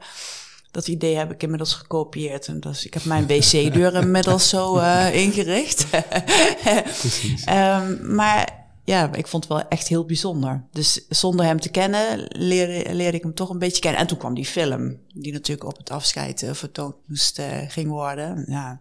[0.71, 2.47] Dat idee heb ik inmiddels gekopieerd.
[2.47, 5.85] En dus ik heb mijn wc-deur inmiddels zo uh, ingericht.
[7.49, 10.63] um, maar ja, ik vond het wel echt heel bijzonder.
[10.71, 13.99] Dus zonder hem te kennen leerde, leerde ik hem toch een beetje kennen.
[14.01, 17.89] En toen kwam die film, die natuurlijk op het afscheid uh, vertoond moest uh, ging
[17.89, 18.45] worden.
[18.47, 18.79] Ja,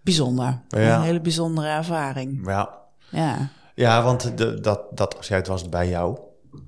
[0.00, 0.62] bijzonder.
[0.68, 0.96] Ja.
[0.96, 2.46] Een hele bijzondere ervaring.
[2.46, 2.70] Ja,
[3.10, 3.50] ja.
[3.74, 6.18] ja want de, dat, dat afscheid was bij jou.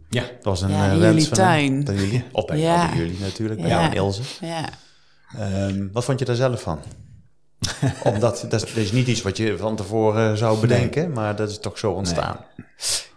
[0.09, 0.23] Ja.
[0.23, 1.87] Dat was een ja, uh, jullie wens van tuin.
[1.87, 2.25] Van jullie.
[2.33, 2.89] Of bij, Ja.
[2.89, 3.77] bij jullie natuurlijk, bij Ja.
[3.77, 4.23] jou en Ilse.
[4.41, 4.69] Ja.
[5.37, 6.79] Ehm, wat vond je daar zelf van?
[8.05, 11.51] Omdat dat, is- dat is niet iets wat je van tevoren zou bedenken, maar dat
[11.51, 12.45] is toch zo ontstaan.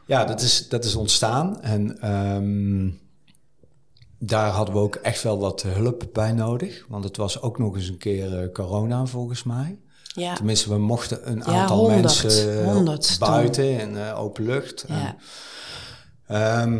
[0.06, 1.62] Ja, dat is, dat is ontstaan.
[1.62, 2.90] En ehm,
[4.20, 6.86] daar hadden we ook echt wel wat hulp bij nodig.
[6.90, 9.78] Want het was ook nog eens een keer eh, corona volgens mij.
[10.04, 10.34] Ja.
[10.36, 13.28] Tenminste, we mochten een Ja, aantal 100, mensen 100 toen.
[13.30, 14.86] buiten in eh, open lucht.
[14.88, 15.16] Ja.
[16.26, 16.72] En, ehm,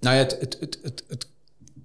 [0.00, 1.26] nou ja, het, het, het, het, het-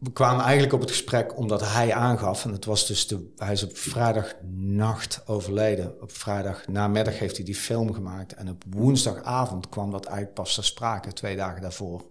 [0.02, 3.54] we kwamen eigenlijk op het gesprek omdat hij aangaf, en het was dus de, hij
[3.54, 6.02] is op vrijdagnacht overleden.
[6.02, 8.34] Op vrijdag namiddag heeft hij die film gemaakt.
[8.34, 12.06] En op woensdagavond kwam dat eigenlijk pas ter sprake, twee dagen daarvoor.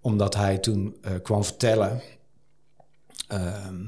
[0.00, 2.00] Omdat hij toen eh, kwam vertellen
[3.28, 3.84] ehm,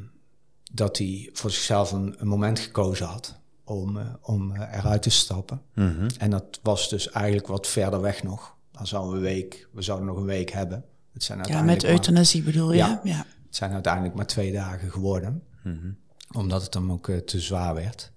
[0.72, 5.10] dat hij voor zichzelf een, een moment gekozen had om, eh, om eh, eruit te
[5.10, 5.62] stappen.
[5.74, 6.08] Mhm.
[6.18, 8.56] En dat was dus eigenlijk wat verder weg nog.
[8.70, 10.84] Dan zouden we een week, we zouden nog een week hebben.
[11.16, 12.76] Het zijn ja, met maar- euthanasie bedoel je?
[12.76, 13.00] Ja.
[13.04, 13.26] ja.
[13.46, 15.90] het zijn uiteindelijk maar twee dagen geworden, Mhm.
[16.32, 18.12] omdat het hem ook eh, te zwaar werd.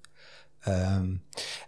[0.60, 1.16] Ehm,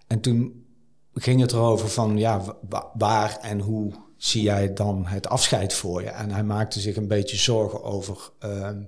[0.07, 0.65] en toen
[1.13, 5.73] ging het erover van, ja, wa- wa- waar en hoe zie jij dan het afscheid
[5.73, 6.09] voor je?
[6.09, 8.81] En hij maakte zich een beetje zorgen over, ehm,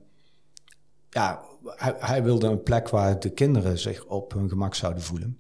[1.10, 5.38] ja, hij, hij wilde een plek waar de kinderen zich op hun gemak zouden voelen.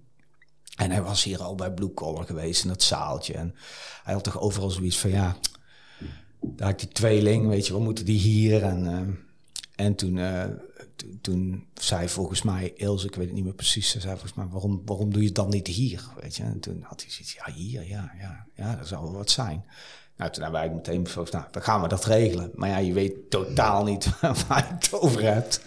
[0.76, 3.34] En hij was hier al bij Blue Collar geweest in dat zaaltje.
[3.34, 3.56] En
[4.04, 5.36] hij had toch overal zoiets van, ja,
[6.44, 8.64] daar had ik die tweeling, weet je, wat moeten die hier?
[8.64, 10.44] En, eh, en toen, eh,
[10.96, 14.34] to- toen zei volgens mij Ilse, ik weet het niet meer precies, ze zei volgens
[14.34, 16.04] mij, waarom, waarom doe je het dan niet hier?
[16.22, 16.44] Weet je?
[16.44, 19.66] En toen had hij zoiets, ja, hier, ja, ja, ja, dat zou wel wat zijn.
[20.18, 22.52] Nou, toen hebben wij meteen besloten, nou, dan gaan we dat regelen.
[22.56, 25.62] Maar ja, je weet totaal niet waar je het over hebt.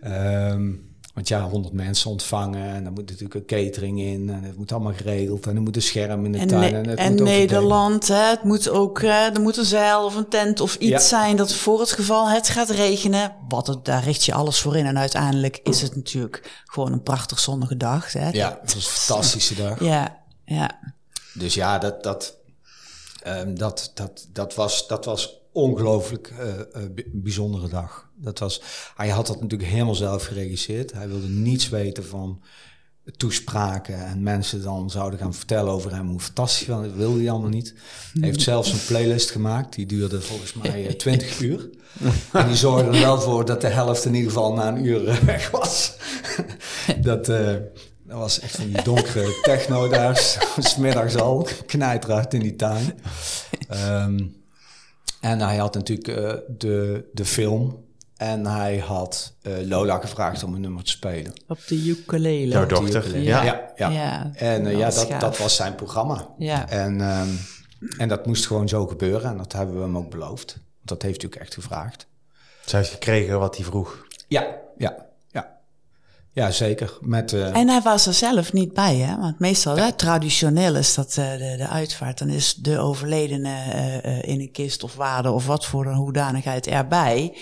[0.00, 0.72] Ehm,
[1.14, 4.72] Want ja, 100 mensen ontvangen en dan moet natuurlijk een catering in en het moet
[4.72, 6.74] allemaal geregeld en er moet een scherm in de tuin.
[6.74, 10.74] En, en Nederland, hè, het moet ook, er moet een zeil of een tent of
[10.74, 14.60] iets zijn dat voor het geval het gaat regenen, wat het, daar richt je alles
[14.60, 14.86] voor in.
[14.86, 18.12] En uiteindelijk is het natuurlijk gewoon een prachtig zonnige dag.
[18.12, 18.28] Hè.
[18.28, 19.80] Ja, het was een fantastische dag.
[19.80, 20.78] Ja, ja.
[21.32, 22.36] Dus ja, dat, dat,
[23.26, 28.10] um, dat, dat, dat, was, dat was ongelooflijk uh, bijzondere dag.
[28.16, 28.62] Dat was,
[28.96, 30.92] hij had dat natuurlijk helemaal zelf geregisseerd.
[30.92, 32.42] Hij wilde niets weten van
[33.16, 36.86] toespraken en mensen dan zouden gaan vertellen over hem hoe fantastisch was.
[36.86, 37.74] Dat wilde hij allemaal niet.
[38.12, 41.70] Hij heeft zelfs een playlist gemaakt, die duurde volgens mij 20 uur.
[42.32, 45.24] En die zorgde er wel voor dat de helft in ieder geval na een uur
[45.24, 45.96] weg was.
[47.02, 47.52] dat, uh,
[48.02, 50.16] dat was echt van die donkere techno daar,
[50.58, 52.98] smiddags al, knijterhard in die tuin.
[53.70, 54.43] Um,
[55.24, 57.84] en hij had natuurlijk uh, de, de film
[58.16, 61.32] en hij had uh, Lola gevraagd om een nummer te spelen.
[61.48, 62.52] Op de ukulele.
[62.52, 63.42] Jouw dochter, ja.
[63.42, 63.72] ja.
[63.76, 64.30] Ja, ja.
[64.34, 66.28] En uh, ja, dat, dat was zijn programma.
[66.38, 66.68] Ja.
[66.68, 67.38] En, um,
[67.98, 70.52] en dat moest gewoon zo gebeuren en dat hebben we hem ook beloofd.
[70.52, 72.06] Want dat heeft hij ook echt gevraagd.
[72.64, 74.06] Zij heeft gekregen wat hij vroeg.
[74.28, 75.06] Ja, ja.
[76.34, 76.98] Ja, zeker.
[77.00, 77.56] Met, uh...
[77.56, 79.16] En hij was er zelf niet bij, hè?
[79.16, 82.18] Want meestal, hè, traditioneel is dat uh, de, de uitvaart.
[82.18, 83.48] Dan is de overledene
[84.04, 87.38] uh, in een kist of waarde of wat voor een hoedanigheid erbij.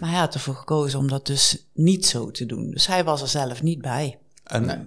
[0.00, 2.70] Maar hij had ervoor gekozen om dat dus niet zo te doen.
[2.70, 4.18] Dus hij was er zelf niet bij.
[4.44, 4.78] En nee.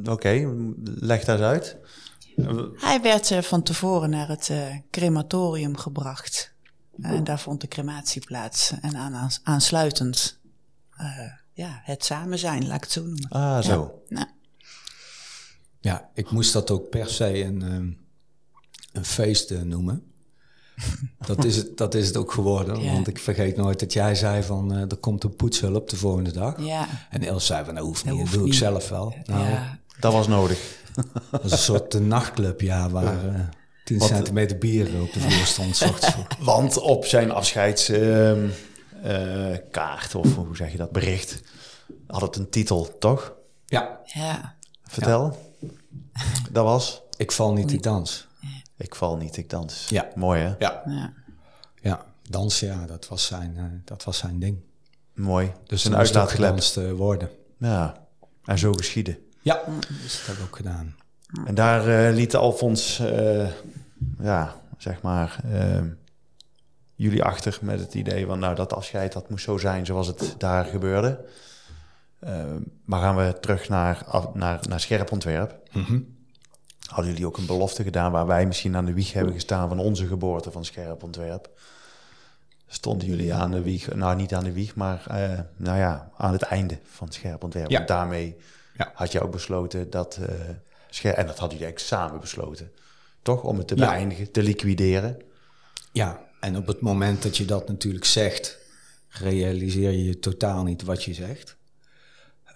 [0.00, 0.48] oké, okay,
[0.84, 1.76] leg dat uit.
[2.76, 4.50] Hij werd van tevoren naar het
[4.90, 6.54] crematorium gebracht.
[7.00, 8.72] En daar vond de crematie plaats.
[8.80, 10.38] En aan, aansluitend
[11.60, 13.28] ja, het samen zijn, laat ik het zo noemen.
[13.28, 14.02] Ah, zo.
[14.08, 14.30] Ja,
[15.80, 17.98] ja ik moest dat ook per se een, um,
[18.92, 20.02] een feest uh, noemen.
[21.26, 22.82] dat, is het, dat is het ook geworden.
[22.82, 22.92] Ja.
[22.92, 26.32] Want ik vergeet nooit dat jij zei van uh, er komt een poetshulp de volgende
[26.32, 26.64] dag.
[26.64, 26.88] Ja.
[27.10, 28.52] En Els zei van dat hoeft niet, dat, hoeft doe niet.
[28.52, 29.14] ik zelf wel.
[29.24, 29.78] Nou, ja.
[29.98, 30.78] Dat was nodig.
[31.30, 33.40] dat was een soort uh, nachtclub, ja, waar uh,
[33.84, 35.84] 10 Want, centimeter bier op de vloer stond.
[36.52, 37.88] Want op zijn afscheids...
[37.88, 38.48] Ehm,
[39.04, 41.42] uh, kaart, of hoe zeg je dat, bericht,
[42.06, 43.34] had het een titel, toch?
[43.66, 44.00] Ja.
[44.04, 44.54] ja.
[44.82, 45.38] Vertel.
[45.60, 45.68] Ja.
[46.50, 47.02] Dat was?
[47.16, 48.28] Ik val niet, ik dans.
[48.76, 49.88] Ik val niet, ik dans.
[49.88, 50.08] Ja.
[50.14, 50.54] Mooi, hè?
[50.58, 50.82] Ja.
[50.86, 51.12] Ja,
[51.80, 52.04] ja.
[52.28, 54.58] dansen, ja, dat was zijn, uh, dat was zijn ding.
[55.14, 55.52] Mooi.
[55.66, 56.58] Dus een uitlaatklep.
[56.96, 57.30] Worden.
[57.58, 58.06] Ja,
[58.44, 59.18] en zo geschieden.
[59.42, 59.60] Ja,
[60.02, 60.96] dus dat heb ik ook gedaan.
[61.44, 62.96] En daar uh, liet Alfons,
[64.18, 65.88] ja, zeg maar, ehm,
[67.00, 70.34] jullie achter met het idee van, nou, dat afscheid, dat moest zo zijn zoals het
[70.38, 71.24] daar gebeurde.
[72.24, 72.44] Uh,
[72.84, 75.58] maar gaan we terug naar, naar, naar scherp ontwerp.
[75.72, 76.16] Mm -hmm.
[76.86, 79.78] Hadden jullie ook een belofte gedaan waar wij misschien aan de wieg hebben gestaan van
[79.78, 81.50] onze geboorte van scherp ontwerp?
[82.66, 86.32] Stonden jullie aan de wieg, nou niet aan de wieg, maar uh, nou ja, aan
[86.32, 87.70] het einde van scherp ontwerp.
[87.70, 87.80] Ja.
[87.80, 88.36] En daarmee
[88.76, 88.90] ja.
[88.94, 90.26] had je ook besloten dat uh,
[90.90, 92.72] scherp, en dat hadden jullie eigenlijk samen besloten,
[93.22, 93.42] toch?
[93.42, 93.86] Om het te ja.
[93.86, 95.22] beëindigen, te liquideren.
[95.92, 98.58] Ja, en op het moment dat je dat natuurlijk zegt,
[99.08, 101.56] realiseer je totaal niet wat je zegt.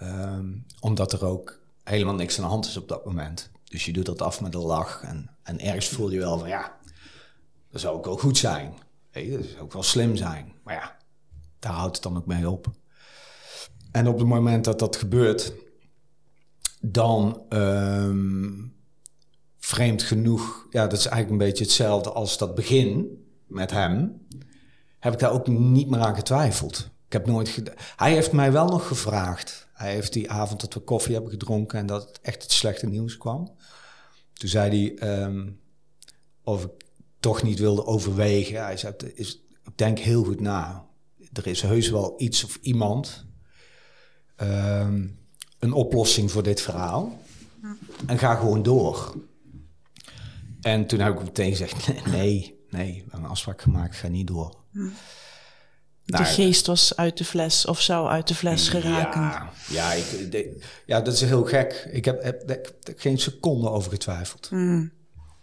[0.03, 3.51] Um, omdat er ook helemaal niks aan de hand is op dat moment.
[3.65, 5.03] Dus je doet dat af met een lach.
[5.03, 6.79] En, en ergens voel je wel van ja,
[7.71, 8.75] dat zou ook wel goed zijn.
[9.11, 10.53] Hey, dat zou ook wel slim zijn.
[10.65, 10.97] Maar ja,
[11.59, 12.71] daar houdt het dan ook mee op.
[13.93, 15.53] En op het moment dat dat gebeurt,
[16.81, 18.77] dan um,
[19.59, 23.24] vreemd genoeg, ja, dat is eigenlijk een beetje hetzelfde als dat begin
[23.55, 24.27] met hem,
[24.99, 26.91] heb ik daar ook niet meer aan getwijfeld.
[27.07, 27.63] Ik heb nooit
[27.97, 29.69] Hij heeft mij wel nog gevraagd.
[29.73, 32.87] Hij heeft die avond dat we koffie hebben gedronken en dat het echt het slechte
[32.87, 33.57] nieuws kwam.
[34.33, 35.61] Toen zei hij um,
[36.43, 36.71] of ik
[37.21, 38.65] toch niet wilde overwegen.
[38.65, 40.87] Hij zei, is, ik denk heel goed na.
[41.33, 43.27] Er is heus wel iets of iemand,
[44.37, 45.19] um,
[45.59, 47.19] een oplossing voor dit verhaal.
[48.07, 49.15] En ga gewoon door.
[50.61, 54.27] En toen heb ik meteen gezegd, nee, nee, we hebben een afspraak gemaakt, ga niet
[54.27, 54.57] door.
[54.73, 54.89] Hm.
[56.05, 59.21] De nou, geest was uit de fles of zou uit de fles geraken.
[59.21, 61.89] Ja, ja, ik, de, ja dat is heel gek.
[61.93, 64.49] Ik heb, heb, heb, geen seconde over getwijfeld.
[64.49, 64.87] Hm.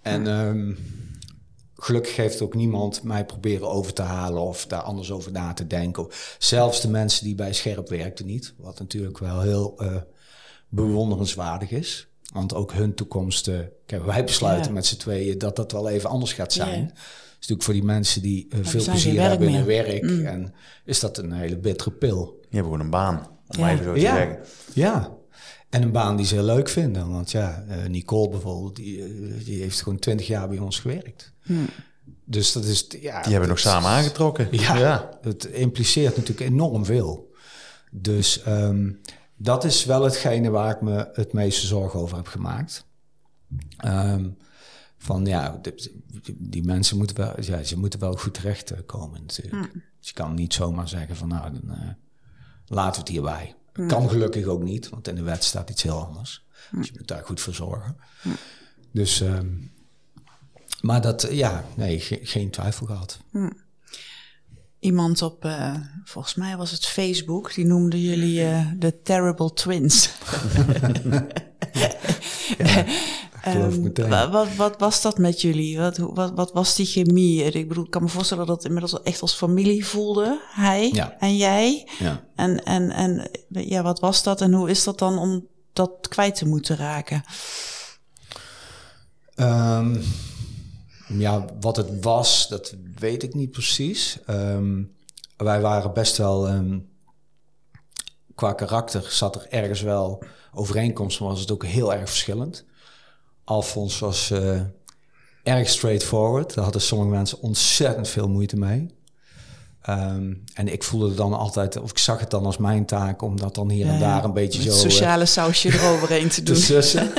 [0.01, 0.77] En um,
[1.75, 5.67] gelukkig heeft ook niemand mij proberen over te halen of daar anders over na te
[5.67, 6.07] denken.
[6.37, 8.53] Zelfs de mensen die bij Scherp werkten niet.
[8.57, 9.95] Wat natuurlijk wel heel uh,
[10.69, 12.07] bewonderenswaardig is.
[12.31, 14.73] Want ook hun toekomst, uh, kijk, wij besluiten ja.
[14.73, 16.81] met z'n tweeën dat dat wel even anders gaat zijn.
[16.81, 16.91] Ja
[17.41, 20.03] is natuurlijk voor die mensen die uh, veel plezier hebben in hun werk.
[20.03, 20.25] Mm.
[20.25, 20.53] En
[20.85, 22.39] is dat een hele bittere pil.
[22.41, 23.71] Je hebt gewoon een baan, om ja.
[23.71, 24.15] even zo te ja.
[24.15, 24.39] zeggen.
[24.73, 25.17] Ja,
[25.69, 27.09] en een baan die ze heel leuk vinden.
[27.11, 31.33] Want ja, uh, Nicole bijvoorbeeld, die, uh, die heeft gewoon twintig jaar bij ons gewerkt.
[31.43, 31.67] Mm.
[32.25, 32.87] Dus dat is...
[33.01, 34.47] Ja, die hebben nog samen aangetrokken.
[34.51, 37.31] Ja, ja, het impliceert natuurlijk enorm veel.
[37.91, 39.01] Dus um,
[39.41, 42.86] dat is wel hetgene waar ik me het meeste zorgen over heb gemaakt.
[43.86, 44.38] Um,
[44.97, 45.62] van ja,
[46.36, 49.73] die, mensen moeten wel, ja, ze moeten wel goed terechtkomen natuurlijk.
[49.73, 49.84] Mm.
[49.99, 51.89] Dus je kan niet zomaar zeggen van nou, dan uh,
[52.65, 53.56] laten we het hierbij.
[53.73, 53.88] Mm.
[53.88, 56.45] Kan gelukkig ook niet, want in de wet staat iets heel anders.
[56.71, 56.80] Mm.
[56.80, 57.97] Dus je moet daar goed voor zorgen.
[58.91, 59.71] Dus, um,
[60.82, 63.19] maar dat, ja, nee, geen twijfel gehad
[64.81, 70.09] iemand op, uh, volgens mij was het Facebook, die noemde jullie uh, de Terrible Twins.
[73.47, 73.93] um,
[74.31, 75.77] wat, wat, was dat met jullie?
[75.77, 77.43] Wat, wat, wat was die chemie?
[77.43, 81.37] Ik bedoel, ik kan me voorstellen dat het inmiddels echt als familie voelde, hij en
[81.37, 81.87] jij.
[81.99, 82.23] Ja.
[82.35, 86.35] En, en, en ja, wat was dat en hoe is dat dan om dat kwijt
[86.35, 87.23] te moeten raken?
[89.35, 90.03] Um,
[91.19, 94.19] ja, wat het was, dat weet ik niet precies.
[94.26, 94.84] Ehm,
[95.38, 96.89] wij waren best wel, um,
[98.36, 102.65] qua karakter zat er ergens wel overeenkomst, maar was het ook heel erg verschillend.
[103.43, 104.62] Alfons was uh,
[105.43, 106.54] erg straightforward.
[106.54, 109.00] Daar hadden sommige mensen ontzettend veel moeite mee.
[109.82, 113.39] Ehm, en ik voelde dan altijd, of ik zag het dan als mijn taak om
[113.39, 114.71] dat dan hier en daar een beetje zo.
[114.71, 116.56] sociale uh, sausje eroverheen te doen.
[116.56, 117.10] Te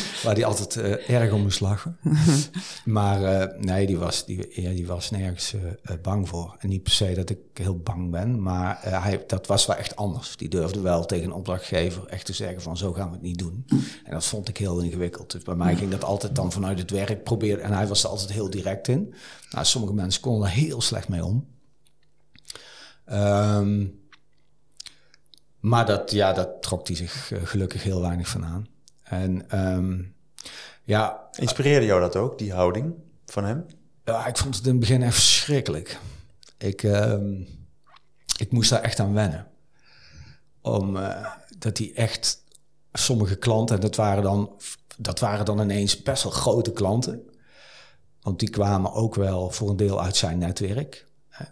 [0.26, 1.98] waar die altijd uh, erg om moest lachen.
[2.84, 5.54] maar uh, nee, die was, die, ja, die was nergens
[6.02, 6.56] bang voor.
[6.58, 9.96] En niet per se dat ik heel bang ben, maar hij, dat was wel echt
[9.96, 10.36] anders.
[10.36, 13.38] Die durfde wel tegen een opdrachtgever echt te zeggen van zo gaan we het niet
[13.38, 13.64] doen.
[14.04, 15.30] En dat vond ik heel ingewikkeld.
[15.30, 17.62] Dus bij mij ging dat altijd dan vanuit het werk proberen.
[17.62, 19.14] En hij was er altijd heel direct in.
[19.50, 21.46] Nou, sommige mensen konden er heel slecht mee om.
[23.12, 24.04] Um,
[25.60, 28.66] maar dat, ja, dat trok hij zich uh, gelukkig heel weinig van aan.
[29.02, 30.14] En um,
[30.86, 31.28] ja...
[31.32, 32.94] Inspireerde jou dat ook, die houding
[33.24, 33.66] van hem?
[34.04, 35.98] Ja, ik vond het in het begin echt verschrikkelijk.
[36.58, 37.46] Ik, um,
[38.38, 39.46] ik moest daar echt aan wennen.
[40.60, 41.26] Om, uh,
[41.58, 42.42] dat hij echt
[42.92, 44.60] sommige klanten, dat waren dan,
[44.96, 47.22] dat waren dan ineens best wel grote klanten.
[48.20, 51.06] Want die kwamen ook wel voor een deel uit zijn netwerk.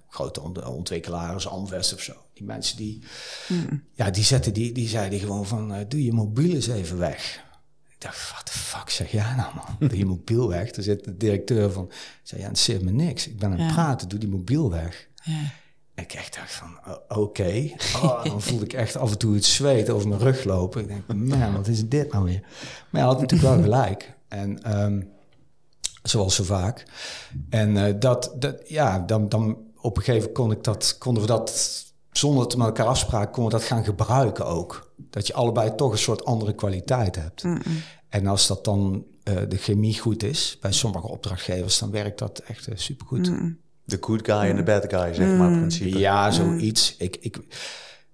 [0.09, 2.12] grote ontwikkelaars, Amvest of zo.
[2.33, 3.05] Die mensen die,
[3.49, 3.85] mm.
[3.92, 7.44] ja, die, zetten, die, die zeiden gewoon van, uh, doe je mobiel eens even weg.
[8.04, 9.76] Dacht, wat de fuck zeg jij nou man?
[9.88, 10.70] Doe je mobiel weg.
[10.70, 11.90] Toen zit de directeur van,
[12.22, 13.28] zei, ja, het zit me niks.
[13.28, 15.08] Ik ben aan het praten, doe die mobiel weg.
[15.22, 15.52] Ja.
[15.94, 17.18] Ik echt dacht van, oké.
[17.18, 17.76] Okay.
[18.02, 20.80] Oh, dan voelde ik echt af en toe het zweet over mijn rug lopen.
[20.80, 22.40] Ik denk, man, wat is dit nou weer?
[22.90, 24.14] Maar hij had natuurlijk wel gelijk.
[24.28, 25.10] En um,
[26.02, 26.84] zoals zo vaak.
[27.50, 31.22] En uh, dat, dat, ja, dan, dan op een gegeven moment kon ik dat, konden
[31.22, 34.84] we dat, zonder dat we met elkaar afspraken, konden we dat gaan gebruiken ook.
[34.96, 37.42] Dat je allebei toch een soort andere kwaliteit hebt.
[37.42, 37.76] Mm -mm.
[38.09, 42.38] En als dat dan uh, de chemie goed is, bij sommige opdrachtgevers, dan werkt dat
[42.38, 43.30] echt uh, supergoed.
[43.30, 45.98] Mm de good guy en de bad guy, zeg maar, in principe.
[45.98, 46.94] Ja, zoiets.
[46.98, 47.38] Ik, ik,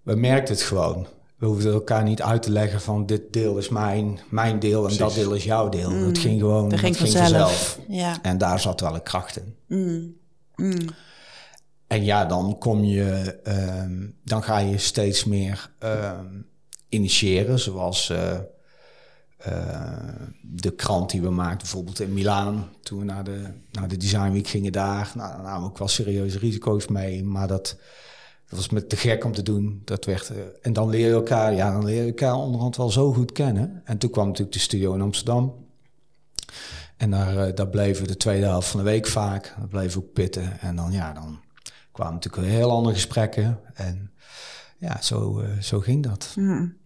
[0.02, 1.06] we merkten het gewoon
[1.40, 4.96] we hoefden elkaar niet uit te leggen van dit deel is mijn, mijn deel en
[4.96, 5.90] dat deel is jouw deel.
[5.90, 6.06] Mm.
[6.06, 7.78] Het ging gewoon dat ging, ging vanzelf.
[7.88, 8.18] Ja.
[8.22, 9.54] En daar zat wel een kracht in.
[9.66, 10.16] Mm.
[10.56, 10.88] Mm.
[11.86, 13.38] En ja, dan kom je,
[13.82, 16.46] um, dan ga je steeds meer um,
[16.90, 18.38] initiëren, zoals uh,
[19.48, 19.98] uh,
[20.42, 22.68] de krant die we maakten, bijvoorbeeld in Milaan.
[22.82, 25.78] Toen we naar de, naar de Design Week gingen daar, nou, daar namen we ook
[25.78, 27.76] wel serieuze risico's mee, maar dat
[28.50, 29.82] dat was me te gek om te doen.
[29.84, 33.12] Dat werd, uh, en dan leer je elkaar, ja, leer je elkaar onderhand wel zo
[33.12, 33.82] goed kennen.
[33.84, 35.54] En toen kwam natuurlijk de studio in Amsterdam.
[36.96, 39.56] En daar, daar bleven we de tweede helft van de week vaak.
[39.68, 40.60] Bleven ook pitten.
[40.60, 41.40] En dan, ja, dan
[41.92, 43.60] kwamen natuurlijk heel andere gesprekken.
[43.74, 44.10] En
[44.78, 46.32] ja, zo, zo ging dat.
[46.36, 46.76] Mm.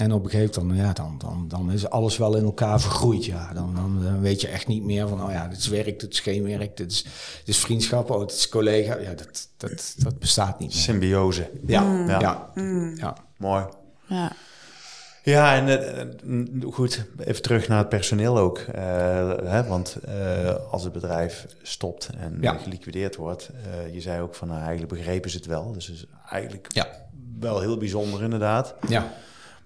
[0.00, 3.24] En op een gegeven moment, ja, dan, dan, dan is alles wel in elkaar vergroeid.
[3.24, 3.52] Ja.
[3.52, 6.20] Dan, dan, weet je echt niet meer van, oh ja, dit is werk, dit is
[6.20, 7.02] geen werk, dit is,
[7.38, 8.98] dit is vriendschap, oh, dit is collega.
[8.98, 10.78] Ja, dat, dat, dat bestaat niet meer.
[10.78, 11.50] Symbiose.
[11.66, 12.08] Ja, mm.
[12.08, 12.50] ja.
[12.54, 12.96] Mm.
[12.96, 13.16] ja.
[13.36, 13.64] Mooi.
[14.06, 14.32] Ja.
[15.22, 15.68] Ja, en
[16.26, 18.58] uh, goed, even terug naar het personeel ook.
[18.58, 18.64] Uh,
[19.44, 22.54] hè, want uh, als het bedrijf stopt en ja.
[22.54, 23.50] geliquideerd wordt,
[23.92, 25.72] je zei ook van, nou, eigenlijk begrepen ze het wel.
[25.72, 26.88] Dus is eigenlijk ja.
[27.40, 28.74] wel heel bijzonder inderdaad.
[28.88, 29.12] Ja.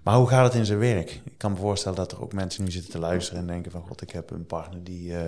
[0.09, 1.21] Maar hoe gaat het in zijn werk?
[1.25, 3.81] Ik kan me voorstellen dat er ook mensen nu zitten te luisteren en denken van...
[3.87, 5.19] God, ik heb een partner die uh,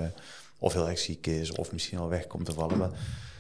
[0.60, 2.78] of heel erg ziek is of misschien al weg komt te vallen.
[2.78, 2.90] Maar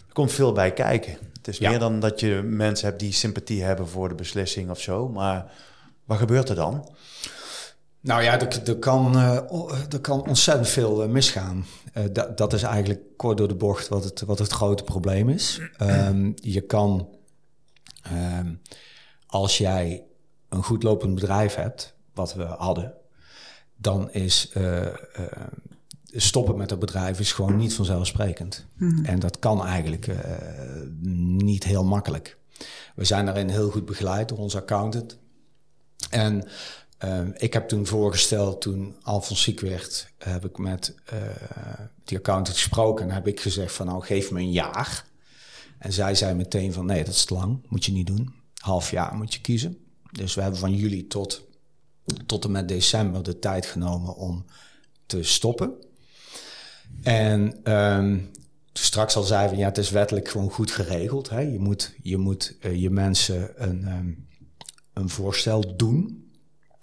[0.07, 1.17] er komt veel bij kijken.
[1.33, 4.79] Het is meer dan dat je mensen hebt die sympathie hebben voor de beslissing of
[4.79, 5.09] zo.
[5.09, 5.51] Maar
[6.05, 6.89] wat gebeurt er dan?
[7.99, 9.15] Nou ja, er, er kan,
[9.89, 11.65] er kan ontzettend veel uh, misgaan.
[11.93, 15.29] Uh, dat, dat is eigenlijk kort door de bocht wat het, wat het grote probleem
[15.29, 15.61] is.
[15.81, 17.09] Um, je kan,
[18.37, 18.61] um,
[19.25, 20.03] als jij
[20.51, 22.93] een goed lopend bedrijf hebt, wat we hadden,
[23.77, 24.91] dan is uh, uh,
[26.05, 28.65] stoppen met dat bedrijf is gewoon niet vanzelfsprekend.
[28.75, 30.17] Mm En dat kan eigenlijk uh,
[31.43, 32.37] niet heel makkelijk.
[32.95, 35.17] We zijn daarin heel goed begeleid door onze accountant.
[36.09, 36.47] En
[37.33, 40.95] ik heb toen voorgesteld, toen Alfons ziek werd, heb ik met
[42.03, 45.05] die accountant gesproken en heb ik gezegd van nou geef me een jaar.
[45.77, 48.33] En zij zei meteen van nee, dat is te lang, moet je niet doen.
[48.55, 49.77] Half jaar moet je kiezen.
[50.11, 51.47] Dus we hebben van juli tot,
[52.25, 54.45] tot en met december de tijd genomen om
[55.05, 55.73] te stoppen.
[57.01, 58.31] En um,
[58.73, 61.29] straks al zei van ja, het is wettelijk gewoon goed geregeld.
[61.29, 61.39] Hè?
[61.39, 64.27] Je moet je, moet, uh, je mensen een, um,
[64.93, 66.29] een voorstel doen.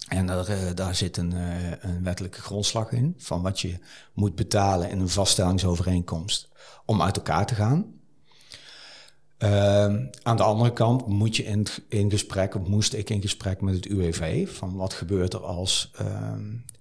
[0.08, 3.78] En daar, uh, daar zit een, uh, een wettelijke grondslag in van wat je
[4.12, 6.48] moet betalen in een vaststellingsovereenkomst
[6.84, 7.97] om uit elkaar te gaan.
[9.38, 9.50] Uh,
[10.22, 13.74] aan de andere kant moet je in, in gesprek, of moest ik in gesprek met
[13.74, 16.32] het UWV, van wat gebeurt er als uh,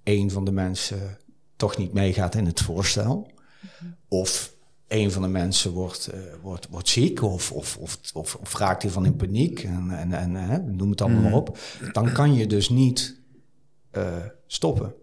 [0.03, 1.17] een van de mensen
[1.55, 3.31] toch niet meegaat in het voorstel.
[4.07, 4.53] Of
[4.87, 8.81] een van de mensen wordt, uh, wordt, wordt ziek of, of, of, of, of raakt
[8.81, 11.57] hij van in paniek en, en, en hè, noem het allemaal maar op.
[11.91, 13.19] Dan kan je dus niet
[13.91, 14.93] uh, stoppen.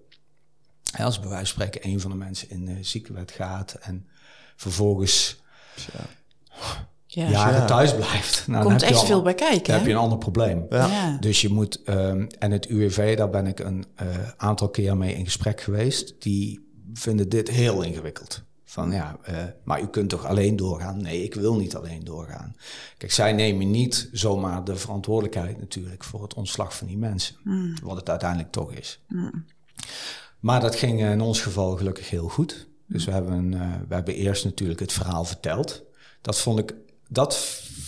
[0.99, 4.07] Als bij wijze van spreken een van de mensen in de ziekenwet gaat en
[4.57, 5.43] vervolgens
[5.93, 6.07] ja.
[7.14, 7.31] Ja.
[7.31, 7.64] jaren ja.
[7.64, 8.44] thuis blijft.
[8.46, 9.64] Nou, Komt echt al, veel bij kijken.
[9.64, 10.66] Dan heb je een ander probleem.
[10.70, 11.16] Ja.
[11.20, 15.14] Dus je moet, um, en het UWV, daar ben ik een uh, aantal keer mee
[15.14, 16.14] in gesprek geweest.
[16.18, 18.42] Die vinden dit heel ingewikkeld.
[18.64, 21.03] Van ja, uh, maar u kunt toch alleen doorgaan?
[21.03, 22.57] Nee, ik wil niet alleen doorgaan.
[22.96, 27.37] Kijk, zij nemen niet zomaar de verantwoordelijkheid natuurlijk voor het ontslag van die mensen.
[27.42, 27.74] Mm.
[27.83, 29.00] Wat het uiteindelijk toch is.
[29.09, 29.44] Mm.
[30.40, 32.68] Maar dat ging in ons geval gelukkig heel goed.
[32.87, 35.83] Dus we hebben, uh, we hebben eerst natuurlijk het verhaal verteld.
[36.20, 36.74] Dat vond ik
[37.09, 37.37] dat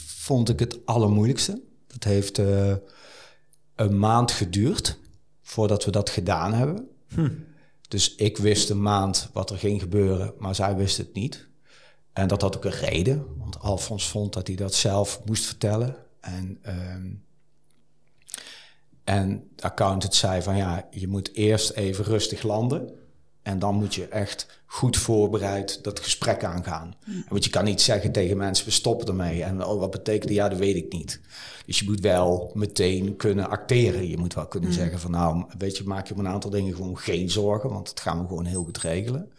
[0.06, 1.62] vond ik het allermoeilijkste.
[1.86, 2.74] Dat heeft uh,
[3.74, 4.98] een maand geduurd
[5.42, 6.88] voordat we dat gedaan hebben.
[7.08, 7.30] Hm.
[7.88, 11.48] Dus ik wist een maand wat er ging gebeuren, maar zij wist het niet.
[12.12, 15.96] En dat had ook een reden, want Alfons vond dat hij dat zelf moest vertellen.
[16.20, 17.24] En, um,
[19.04, 22.90] en de accountant zei van ja, je moet eerst even rustig landen.
[23.46, 26.94] En dan moet je echt goed voorbereid dat gesprek aangaan.
[27.04, 27.24] Mm.
[27.28, 29.42] Want je kan niet zeggen tegen mensen, we stoppen ermee.
[29.42, 31.20] En oh, wat betekent Ja, dat weet ik niet.
[31.66, 34.08] Dus je moet wel meteen kunnen acteren.
[34.08, 34.74] Je moet wel kunnen mm.
[34.74, 37.70] zeggen van nou, weet je, maak je op een aantal dingen gewoon geen zorgen.
[37.70, 39.32] Want dat gaan we gewoon heel goed regelen.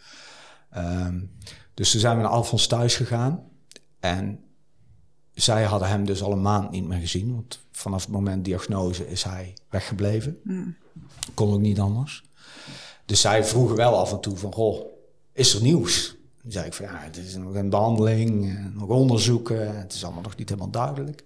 [0.76, 1.30] Um,
[1.74, 3.42] dus toen zijn we naar Alfons thuis gegaan.
[4.00, 4.40] En
[5.34, 7.34] zij hadden hem dus al een maand niet meer gezien.
[7.34, 10.38] Want vanaf het moment diagnose is hij weggebleven.
[10.44, 10.76] Mm.
[11.34, 12.26] Kon ook niet anders.
[13.08, 14.86] Dus zij vroegen wel af en toe van, goh,
[15.32, 16.16] is er nieuws?
[16.42, 19.76] Dan zei ik van, ja, het is nog een behandeling, eh, nog onderzoeken.
[19.76, 21.24] Het is allemaal nog niet helemaal duidelijk.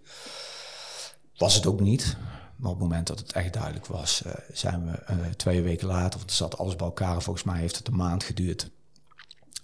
[1.36, 2.16] Was het ook niet.
[2.56, 5.86] Maar op het moment dat het echt duidelijk was, uh, zijn we uh, twee weken
[5.86, 8.70] later, of het zat alles bij elkaar, volgens mij heeft het een maand geduurd,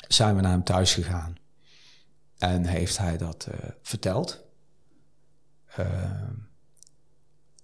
[0.09, 1.37] zijn we naar hem thuis gegaan.
[2.39, 3.49] En heeft hij dat
[3.83, 4.41] verteld.
[5.77, 6.33] Ehm,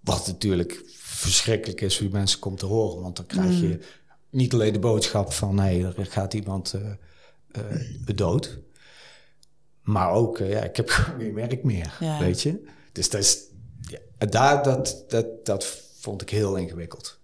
[0.01, 4.03] wat natuurlijk verschrikkelijk is voor die mensen komt te horen, want dan krijg je mm
[4.35, 6.91] niet alleen de boodschap van nee, er gaat iemand uh,
[7.57, 8.59] uh, dood.
[9.83, 12.19] Maar ook, uh, ja, ik heb geen werk meer, ja.
[12.19, 12.69] weet je.
[12.93, 13.39] Dus dat is,
[13.81, 17.21] ja, daar, dat, dat, dat vond ik heel ingewikkeld.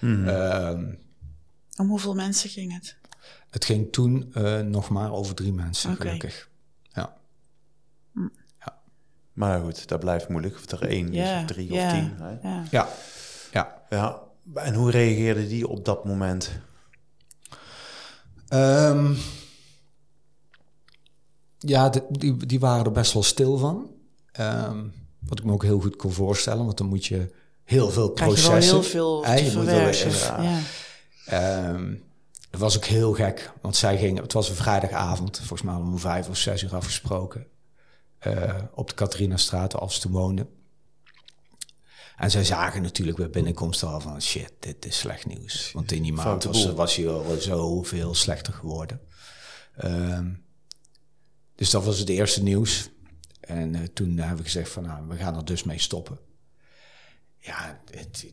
[0.00, 0.28] Mm.
[0.28, 0.98] Um,
[1.76, 2.96] Om hoeveel mensen ging het?
[3.50, 4.32] Het ging toen
[4.70, 6.06] nog maar over drie mensen, okay.
[6.06, 6.50] gelukkig.
[6.82, 7.16] Ja.
[8.12, 8.32] Mm.
[8.58, 8.80] ja.
[9.32, 10.54] Maar goed, dat blijft moeilijk.
[10.54, 11.36] Of er één yeah.
[11.36, 11.86] is, of drie yeah.
[11.86, 12.16] of tien.
[12.16, 12.48] Hè?
[12.48, 12.88] Ja.
[13.50, 13.82] ja.
[13.90, 14.31] ja.
[14.54, 16.50] En hoe reageerde die op dat moment?
[18.48, 19.16] Um,
[21.58, 23.90] ja, die, die waren er best wel stil van.
[24.40, 28.08] Um, wat ik me ook heel goed kon voorstellen, want dan moet je heel veel
[28.08, 28.54] processen.
[28.54, 30.42] Je heel veel te verwerken.
[31.26, 31.68] Ja.
[31.68, 32.02] Um,
[32.50, 35.98] het was ook heel gek, want zij gingen, het was een vrijdagavond, volgens mij om
[35.98, 37.46] vijf of zes uur afgesproken,
[38.26, 40.48] uh, op de Catharina-straat, als ze toen woonden.
[42.22, 45.70] En zij zagen natuurlijk bij binnenkomst al van shit, dit is slecht nieuws.
[45.72, 49.00] Want in die maand was, was hij al zoveel slechter geworden.
[49.84, 50.44] Um,
[51.54, 52.90] dus dat was het eerste nieuws.
[53.40, 56.18] En uh, toen hebben we gezegd van nou, we gaan er dus mee stoppen.
[57.38, 58.32] Ja, het,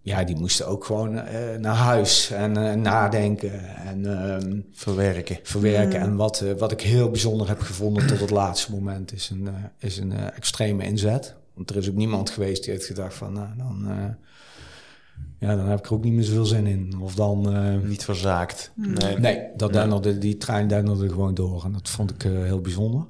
[0.00, 5.38] ja die moesten ook gewoon uh, naar huis en uh, nadenken en um, verwerken.
[5.42, 6.00] verwerken.
[6.00, 9.48] En wat, wat ik heel bijzonder heb gevonden tot het laatste moment is een,
[9.78, 11.36] is een extreme inzet.
[11.58, 14.04] Want er is ook niemand geweest die heeft gedacht van, nou, dan, uh,
[15.38, 17.00] ja, dan heb ik er ook niet meer zoveel zin in.
[17.00, 17.56] Of dan...
[17.56, 18.72] Uh, niet verzaakt.
[18.74, 19.80] Nee, nee dat nee.
[19.80, 21.64] Denderde, die trein denderde gewoon door.
[21.64, 23.06] En dat vond ik uh, heel bijzonder.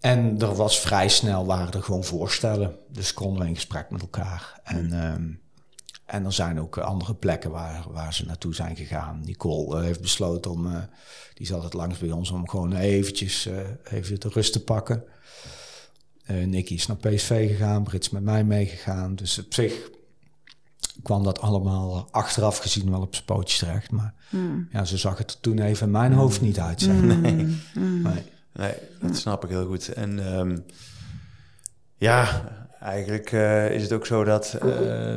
[0.00, 2.76] En er was vrij snel, waren er gewoon voorstellen.
[2.88, 4.60] Dus konden we in gesprek met elkaar.
[4.64, 5.40] En, um,
[6.06, 9.20] en er zijn ook andere plekken waar, waar ze naartoe zijn gegaan.
[9.24, 10.76] Nicole uh, heeft besloten om, uh,
[11.34, 13.58] die zat het langs bij ons, om gewoon eventjes uh,
[13.90, 15.04] even de rust te pakken.
[16.26, 19.14] Nicky is naar PSV gegaan, Brits met mij meegegaan.
[19.14, 19.90] Dus op zich
[21.02, 23.90] kwam dat allemaal achteraf gezien wel op zijn pootjes terecht.
[23.90, 24.68] Maar mm.
[24.72, 26.80] ja, zo zag het er toen even in mijn hoofd niet uit.
[26.80, 26.94] Zeg.
[26.94, 27.20] Mm.
[27.20, 27.32] Nee.
[27.74, 28.24] nee.
[28.52, 29.88] nee, dat snap ik heel goed.
[29.88, 30.64] En um,
[31.96, 32.44] ja,
[32.80, 35.16] eigenlijk uh, is het ook zo dat uh,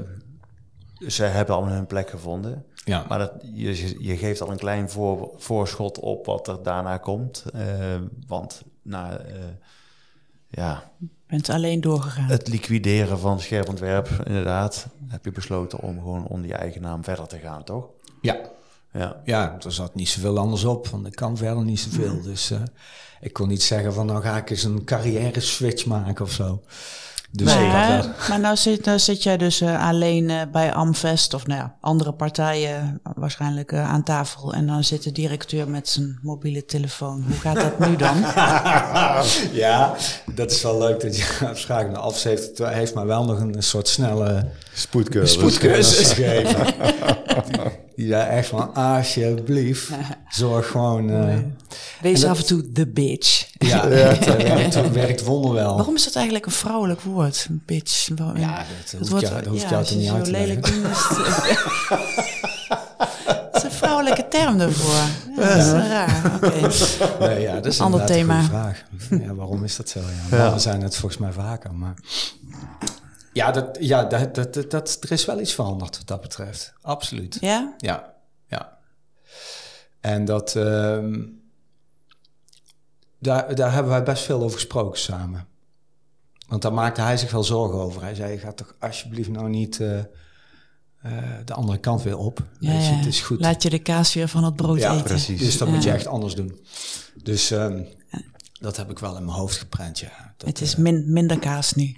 [1.07, 2.66] ze hebben allemaal hun plek gevonden.
[2.86, 3.05] Ja.
[3.07, 7.45] Maar dat, je, je geeft al een klein voor, voorschot op wat er daarna komt.
[7.55, 7.64] Uh,
[8.28, 9.22] want na,
[10.49, 10.91] ja,
[11.27, 12.29] bent alleen doorgegaan.
[12.29, 14.87] Het liquideren van scherpontwerp, inderdaad.
[15.07, 17.85] Heb je besloten om gewoon onder je eigen naam verder te gaan, toch?
[18.21, 18.37] Ja.
[18.93, 22.21] Ja, ja er zat niet zoveel anders op, want ik kan verder niet zoveel.
[22.21, 22.61] Dus uh,
[23.21, 26.61] ik kon niet zeggen van nou ga ik eens een carrière switch maken of zo.
[27.32, 31.47] Dus maar, maar nou zit, nou zit jij dus uh, alleen uh, bij Amvest of
[31.47, 34.53] nou ja, andere partijen waarschijnlijk uh, aan tafel.
[34.53, 37.23] En dan zit de directeur met zijn mobiele telefoon.
[37.27, 38.19] Hoe gaat dat nu dan?
[39.63, 39.95] ja,
[40.34, 41.27] dat is wel leuk dat je.
[41.89, 44.45] De Amvest heeft, heeft mij wel nog een soort snelle
[44.80, 46.65] spoedcursus, spoedcursus gegeven.
[47.95, 49.89] Ja, echt van alsjeblieft,
[50.30, 51.09] zorg gewoon...
[51.09, 51.36] Uh,
[52.01, 53.47] Wees af en toe the bitch.
[53.57, 55.75] Ja, het werkt, werkt wonderwel.
[55.75, 58.07] Waarom is dat eigenlijk een vrouwelijk woord, bitch?
[58.36, 58.65] Ja,
[58.97, 60.67] dat, hoeft, jou, dat hoeft jou te niet uit te lelijk
[63.51, 64.93] Het is een vrouwelijke term daarvoor.
[65.36, 66.32] Ja, dat is raar.
[66.36, 66.71] Okay.
[67.19, 68.43] Nee, ja, dat is een ander thema.
[68.43, 68.84] vraag.
[69.09, 69.99] Ja, waarom is dat zo?
[70.32, 71.93] Ja, we zijn het volgens mij vaker, maar...
[73.34, 76.73] Ja, dat, ja dat, dat, dat, er is wel iets veranderd wat dat betreft.
[76.82, 77.38] Absoluut.
[77.39, 77.73] Ja?
[77.77, 78.13] Ja,
[78.47, 78.77] ja.
[79.99, 80.55] En dat...
[80.55, 81.25] Uh,
[83.19, 85.47] daar, daar hebben wij best veel over gesproken samen.
[86.47, 88.01] Want daar maakte hij zich wel zorgen over.
[88.01, 90.03] Hij zei, ga toch alsjeblieft nou niet uh, uh,
[91.45, 92.43] de andere kant weer op.
[92.59, 93.39] Ja, je, het is goed.
[93.39, 95.03] Laat je de kaas weer van het brood ja, eten.
[95.03, 95.39] precies.
[95.39, 96.59] Dus dat moet je echt anders doen.
[97.23, 97.88] Dus um,
[98.59, 100.34] dat heb ik wel in mijn hoofd geprent, ja.
[100.38, 101.97] Dat, het is min, minder kaas nu.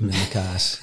[0.00, 0.80] Minder kaas.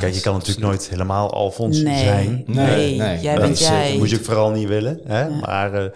[0.00, 2.42] Kijk, je kan natuurlijk nooit helemaal Alfons nee, zijn.
[2.46, 3.88] Nee, nee, jij bent jij.
[3.88, 5.00] Dat moet je ook vooral niet willen.
[5.04, 5.30] Hè?
[5.30, 5.90] Maar, uh,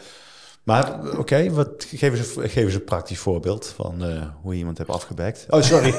[0.63, 4.59] maar oké, okay, wat geef, eens, geef eens een praktisch voorbeeld van uh, hoe je
[4.59, 5.47] iemand hebt afgebekt.
[5.49, 5.89] Oh, sorry.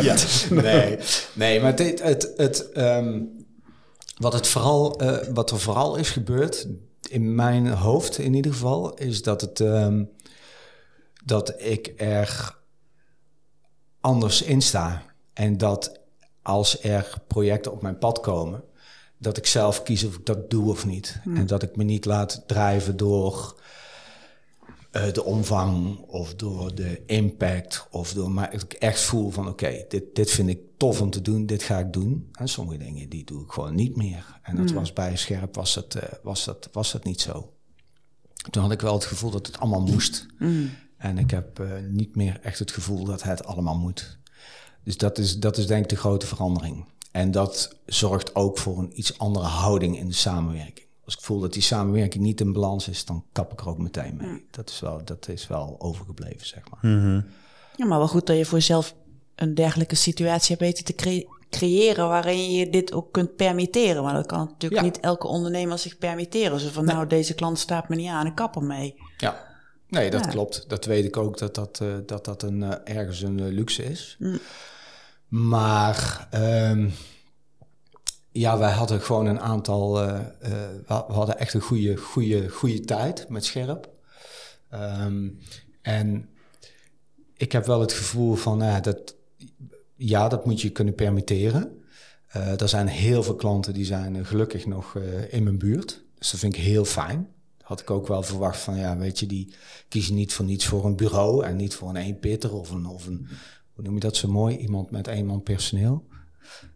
[0.00, 0.16] ja,
[0.50, 0.98] nee,
[1.32, 3.30] nee, maar het, het, het, um,
[4.16, 6.66] wat, het vooral, uh, wat er vooral is gebeurd,
[7.08, 10.10] in mijn hoofd in ieder geval, is dat, het, um,
[11.24, 12.56] dat ik er
[14.00, 15.02] anders in sta.
[15.36, 16.00] En dat
[16.42, 18.62] als er projecten op mijn pad komen,
[19.18, 21.20] dat ik zelf kies of ik dat doe of niet.
[21.24, 23.60] En dat ik me niet laat drijven door
[24.92, 27.86] uh, de omvang of door de impact.
[27.90, 31.22] Of door, maar ik echt voel van oké, dit, dit vind ik tof om te
[31.22, 32.28] doen, dit ga ik doen.
[32.32, 34.38] En sommige dingen die doe ik gewoon niet meer.
[34.42, 37.52] En dat was bij Scherp was het, uh, was, dat, was dat niet zo.
[38.50, 40.26] Toen had ik wel het gevoel dat het allemaal moest.
[40.38, 40.70] Hmm.
[40.96, 44.18] En ik heb uh, niet meer echt het gevoel dat het allemaal moet.
[44.86, 46.84] Dus dat is, dat is denk ik de grote verandering.
[47.10, 50.86] En dat zorgt ook voor een iets andere houding in de samenwerking.
[51.04, 53.78] Als ik voel dat die samenwerking niet in balans is, dan kap ik er ook
[53.78, 54.46] meteen mee.
[54.50, 56.92] Dat, is wel, dat is wel overgebleven, zeg maar.
[56.92, 57.20] Mhm.
[57.76, 58.94] Ja, maar wel goed dat je voor jezelf
[59.34, 64.02] een dergelijke situatie hebt weten te creëren waarin je dit ook kunt permitteren.
[64.02, 66.60] Maar dat kan natuurlijk niet elke ondernemer zich permitteren.
[66.60, 68.94] Zo van, nou, deze klant staat me niet aan, ik kap mee.
[69.16, 69.46] Ja,
[69.88, 70.68] nee, dat klopt.
[70.68, 73.84] Dat weet ik ook, dat dat, uh, dat, dat een, uh, ergens een uh, luxe
[73.84, 74.16] is.
[74.18, 74.38] Mm.
[75.28, 76.92] Maar um,
[78.32, 80.02] ja, wij hadden gewoon een aantal.
[80.02, 80.50] Uh, uh,
[80.86, 83.88] we hadden echt een goede, goede, goede tijd met scherp.
[84.74, 85.38] Um,
[85.82, 86.28] en
[87.36, 89.14] ik heb wel het gevoel van uh, dat.
[89.96, 91.84] Ja, dat moet je kunnen permitteren.
[92.58, 94.94] er zijn heel veel klanten die zijn gelukkig nog
[95.30, 96.04] in mijn buurt.
[96.18, 97.28] Dus dat vind ik heel fijn.
[97.62, 99.54] Had ik ook wel verwacht van, ja, weet je, die
[99.88, 103.06] kiezen niet voor niets voor een bureau en niet voor een eenpitter of een, of
[103.06, 103.28] een,
[103.76, 104.56] hoe noem je dat zo mooi?
[104.56, 106.04] Iemand met eenman personeel.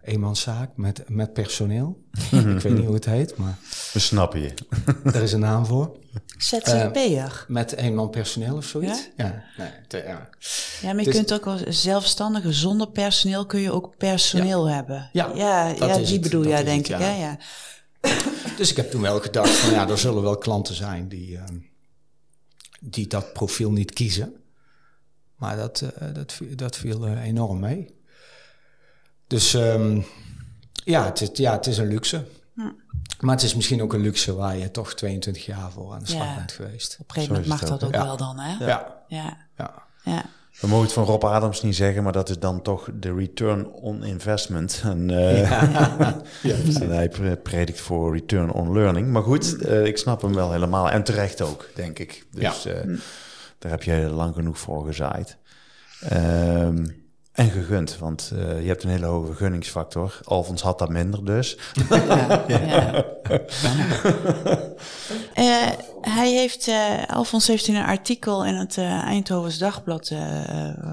[0.02, 2.02] Eenmanszaak met, met personeel.
[2.30, 3.58] ik weet niet hoe het heet, maar...
[3.92, 4.54] We snappen je.
[5.04, 5.96] er is een naam voor.
[6.38, 6.96] ZZP'er.
[6.96, 9.10] Uh, met eenman personeel of zoiets.
[9.16, 9.44] Ja, ja.
[9.56, 10.28] Nee, te, ja.
[10.80, 14.74] ja maar je dus, kunt ook als zelfstandige zonder personeel kun je ook personeel ja.
[14.74, 15.10] hebben.
[15.12, 16.98] Ja, ja, ja die het, bedoel jij denk ik.
[16.98, 17.14] Ja.
[17.14, 17.38] ja.
[18.56, 21.42] dus ik heb toen wel gedacht van ja, er zullen wel klanten zijn die, uh,
[22.80, 24.39] die dat profiel niet kiezen.
[25.40, 27.94] Maar dat, uh, dat, dat viel uh, enorm mee.
[29.26, 30.04] Dus um,
[30.72, 32.24] ja, het is, ja, het is een luxe.
[33.20, 36.06] Maar het is misschien ook een luxe waar je toch 22 jaar voor aan de
[36.06, 36.96] slag bent geweest.
[37.00, 38.04] Op een gegeven moment mag dat ook ja.
[38.04, 38.64] wel dan, hè?
[38.64, 39.02] Ja.
[39.08, 39.36] ja.
[39.56, 39.82] ja.
[40.04, 40.24] ja.
[40.60, 43.70] We mogen het van Rob Adams niet zeggen, maar dat is dan toch de return
[43.70, 44.80] on investment.
[44.84, 46.22] En, uh, ja.
[46.80, 47.08] en hij
[47.42, 49.08] predikt voor return on learning.
[49.08, 50.90] Maar goed, uh, ik snap hem wel helemaal.
[50.90, 52.26] En terecht ook, denk ik.
[52.30, 52.84] Dus ja.
[52.84, 52.98] uh,
[53.60, 55.38] daar heb je lang genoeg voor gezaaid.
[56.12, 57.00] Um,
[57.32, 60.20] En gegund, want uh, je hebt een hele hoge gunningsfactor.
[60.24, 61.58] Alfons had dat minder dus.
[61.90, 63.04] Ja, ja.
[65.34, 65.68] uh,
[66.16, 70.12] hij heeft, uh, Alfons heeft in een artikel in het Eindhovens Dagblad...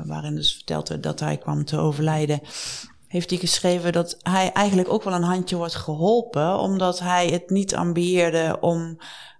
[0.05, 2.41] waarin dus vertelde dat hij kwam te overlijden...
[3.07, 6.59] heeft hij geschreven dat hij eigenlijk ook wel een handje wordt geholpen...
[6.59, 8.97] omdat hij het niet ambieerde om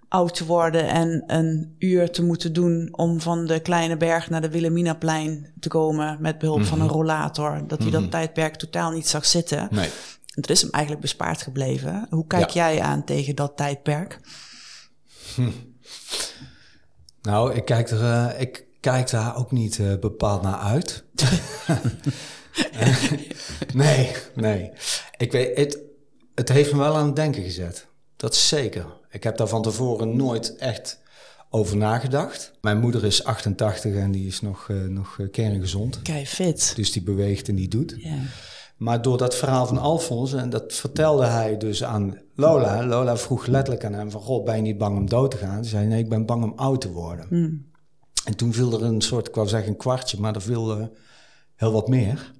[0.10, 4.41] oud te worden en een uur te moeten doen om van de kleine berg naar
[4.41, 6.93] de Wilhelminaplein te komen met behulp van een mhm.
[6.93, 7.64] rollator.
[7.68, 8.10] Dat hij dat mhm.
[8.10, 9.68] tijdperk totaal niet zag zitten.
[9.72, 9.89] Nee.
[10.28, 12.08] Het is hem eigenlijk bespaard gebleven.
[12.10, 14.20] Hoe kijk jij aan tegen dat tijdperk?
[15.36, 15.49] Hm.
[17.22, 21.03] Nou, ik kijk, er, uh, ik kijk daar ook niet uh, bepaald naar uit.
[23.74, 24.72] nee, nee.
[25.18, 25.80] Ik weet, het,
[26.36, 27.88] het heeft me wel aan het denken gezet.
[28.16, 28.86] Dat is zeker.
[29.18, 30.99] Ik heb daar van tevoren nooit echt
[31.49, 32.51] over nagedacht.
[32.61, 36.01] Mijn moeder is 88 en die is nog, uh, nog eh, kerngezond.
[36.01, 36.76] Kei fit.
[36.76, 37.95] Dus die beweegt en die doet.
[37.97, 38.18] Ja.
[38.78, 42.86] Maar door dat verhaal van Alfons, en dat vertelde hij dus aan Lola.
[42.86, 45.53] Lola vroeg letterlijk aan hem van, god, ben je niet bang om dood te gaan?
[45.53, 47.26] Hij zei, nee, ik ben bang om oud te worden.
[47.30, 47.65] Hmm.
[48.26, 50.86] En toen viel er een soort, ik wou zeggen een kwartje, maar er viel uh,
[51.55, 52.32] heel wat meer.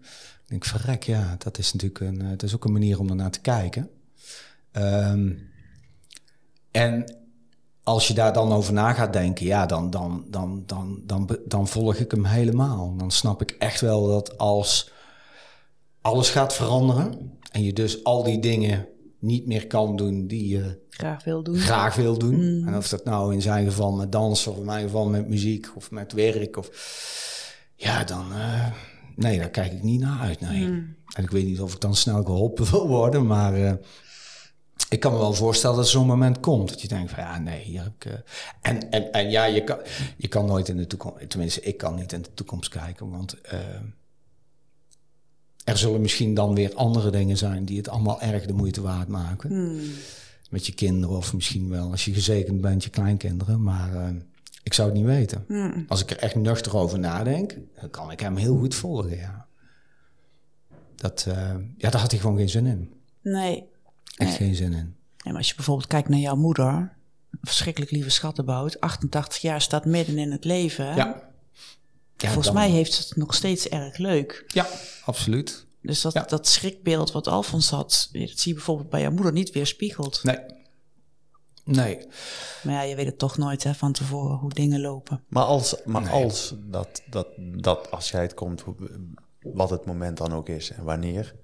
[0.44, 3.32] Ik denk, verrek, ja, dat is natuurlijk een, dat is ook een manier om ernaar
[3.32, 3.90] te kijken.
[4.72, 5.56] Um,
[6.78, 7.16] en
[7.84, 11.68] als je daar dan over na gaat denken, ja, dan, dan, dan, dan, dan, dan
[11.68, 12.96] volg ik hem helemaal.
[12.98, 14.92] Dan snap ik echt wel dat als
[16.02, 18.88] alles gaat veranderen en je dus al die dingen
[19.20, 21.58] niet meer kan doen die je graag wil doen.
[21.58, 22.60] Graag wil doen.
[22.60, 22.68] Mm.
[22.68, 25.68] En of dat nou in zijn geval met dansen of in mijn geval met muziek
[25.76, 26.70] of met werk of
[27.76, 28.66] ja, dan uh,
[29.16, 30.42] nee, daar kijk ik niet naar uit.
[30.42, 30.68] Nee.
[30.68, 30.96] Mm.
[31.14, 33.72] En ik weet niet of ik dan snel geholpen wil worden, maar uh,
[34.90, 36.70] ik kan me wel voorstellen dat zo'n moment komt.
[36.70, 38.06] Dat je denkt van ja, nee, hier heb ik.
[38.06, 38.14] Uh...
[38.62, 39.78] En, en, en ja, je kan,
[40.18, 41.30] je kan nooit in de toekomst.
[41.30, 43.10] Tenminste, ik kan niet in de toekomst kijken.
[43.10, 43.60] Want uh,
[45.64, 49.08] er zullen misschien dan weer andere dingen zijn die het allemaal erg de moeite waard
[49.08, 49.50] maken.
[49.50, 49.80] Hmm.
[50.50, 53.64] Met je kinderen of misschien wel als je gezekend bent, je kleinkinderen.
[53.64, 54.10] Maar uh,
[54.64, 55.44] ik zou het niet weten.
[55.48, 55.86] Hmm.
[55.88, 59.18] Als ik er echt nuchter over nadenk, dan kan ik hem heel goed volgen.
[59.18, 59.46] Ja.
[60.96, 61.26] Dat,
[61.78, 62.94] ja, daar had hij gewoon geen zin in.
[63.22, 63.68] Nee,
[64.18, 64.74] Echt geen zin in.
[64.74, 66.98] Nee, maar als je bijvoorbeeld kijkt naar jouw moeder,
[67.42, 70.86] verschrikkelijk lieve schattenbout, 88 jaar staat midden in het leven.
[70.86, 71.32] Ja.
[72.18, 74.44] ja Volgens mij heeft ze het nog steeds erg leuk.
[74.48, 74.68] Ja,
[75.06, 75.66] absoluut.
[75.82, 79.52] Dus dat, dat schrikbeeld wat Alfons had, dat zie je bijvoorbeeld bij jouw moeder niet
[79.52, 80.24] weerspiegeld.
[80.24, 80.40] Nee.
[81.64, 82.08] Nee.
[82.64, 85.24] Maar ja, je weet het toch nooit hè, van tevoren hoe dingen lopen.
[85.28, 88.64] Maar als, maar als dat, dat, dat als jij het komt,
[89.40, 91.36] wat het moment dan ook is en wanneer,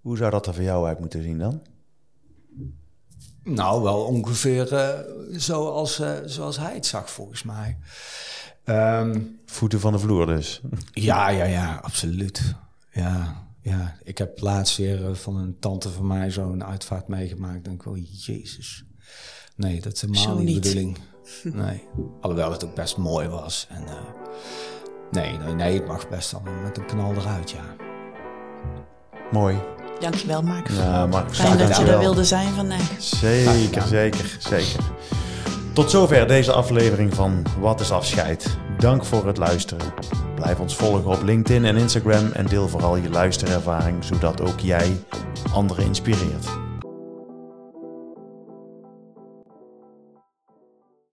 [0.00, 1.62] hoe zou dat er voor jou uit moeten zien dan?
[3.44, 4.88] Nou, wel ongeveer uh,
[5.38, 7.78] zoals, uh, zoals hij het zag, volgens mij.
[8.64, 10.60] Um, Voeten van de vloer dus.
[10.92, 12.54] Ja, ja, ja, absoluut.
[12.92, 13.96] Ja, ja.
[14.02, 17.64] Ik heb laatst weer uh, van een tante van mij zo'n uitvaart meegemaakt.
[17.64, 18.84] denk ik, oh jezus.
[19.56, 20.98] Nee, dat is helemaal niet de bedoeling.
[21.42, 21.82] Nee.
[22.20, 23.66] Alhoewel het ook best mooi was.
[23.70, 23.84] En,
[25.10, 27.76] nee, nee, nee, het mag best dan met een knal eruit, ja.
[29.32, 29.62] Mooi.
[30.04, 30.68] Dankjewel, Mark.
[30.70, 31.34] Ja, Mark.
[31.34, 32.90] Fijn dat je er wilde zijn vandaag.
[32.98, 34.80] Zeker, zeker, zeker.
[35.72, 38.56] Tot zover deze aflevering van Wat is Afscheid.
[38.78, 39.86] Dank voor het luisteren.
[40.34, 44.96] Blijf ons volgen op LinkedIn en Instagram en deel vooral je luisterervaring, zodat ook jij
[45.52, 46.46] anderen inspireert.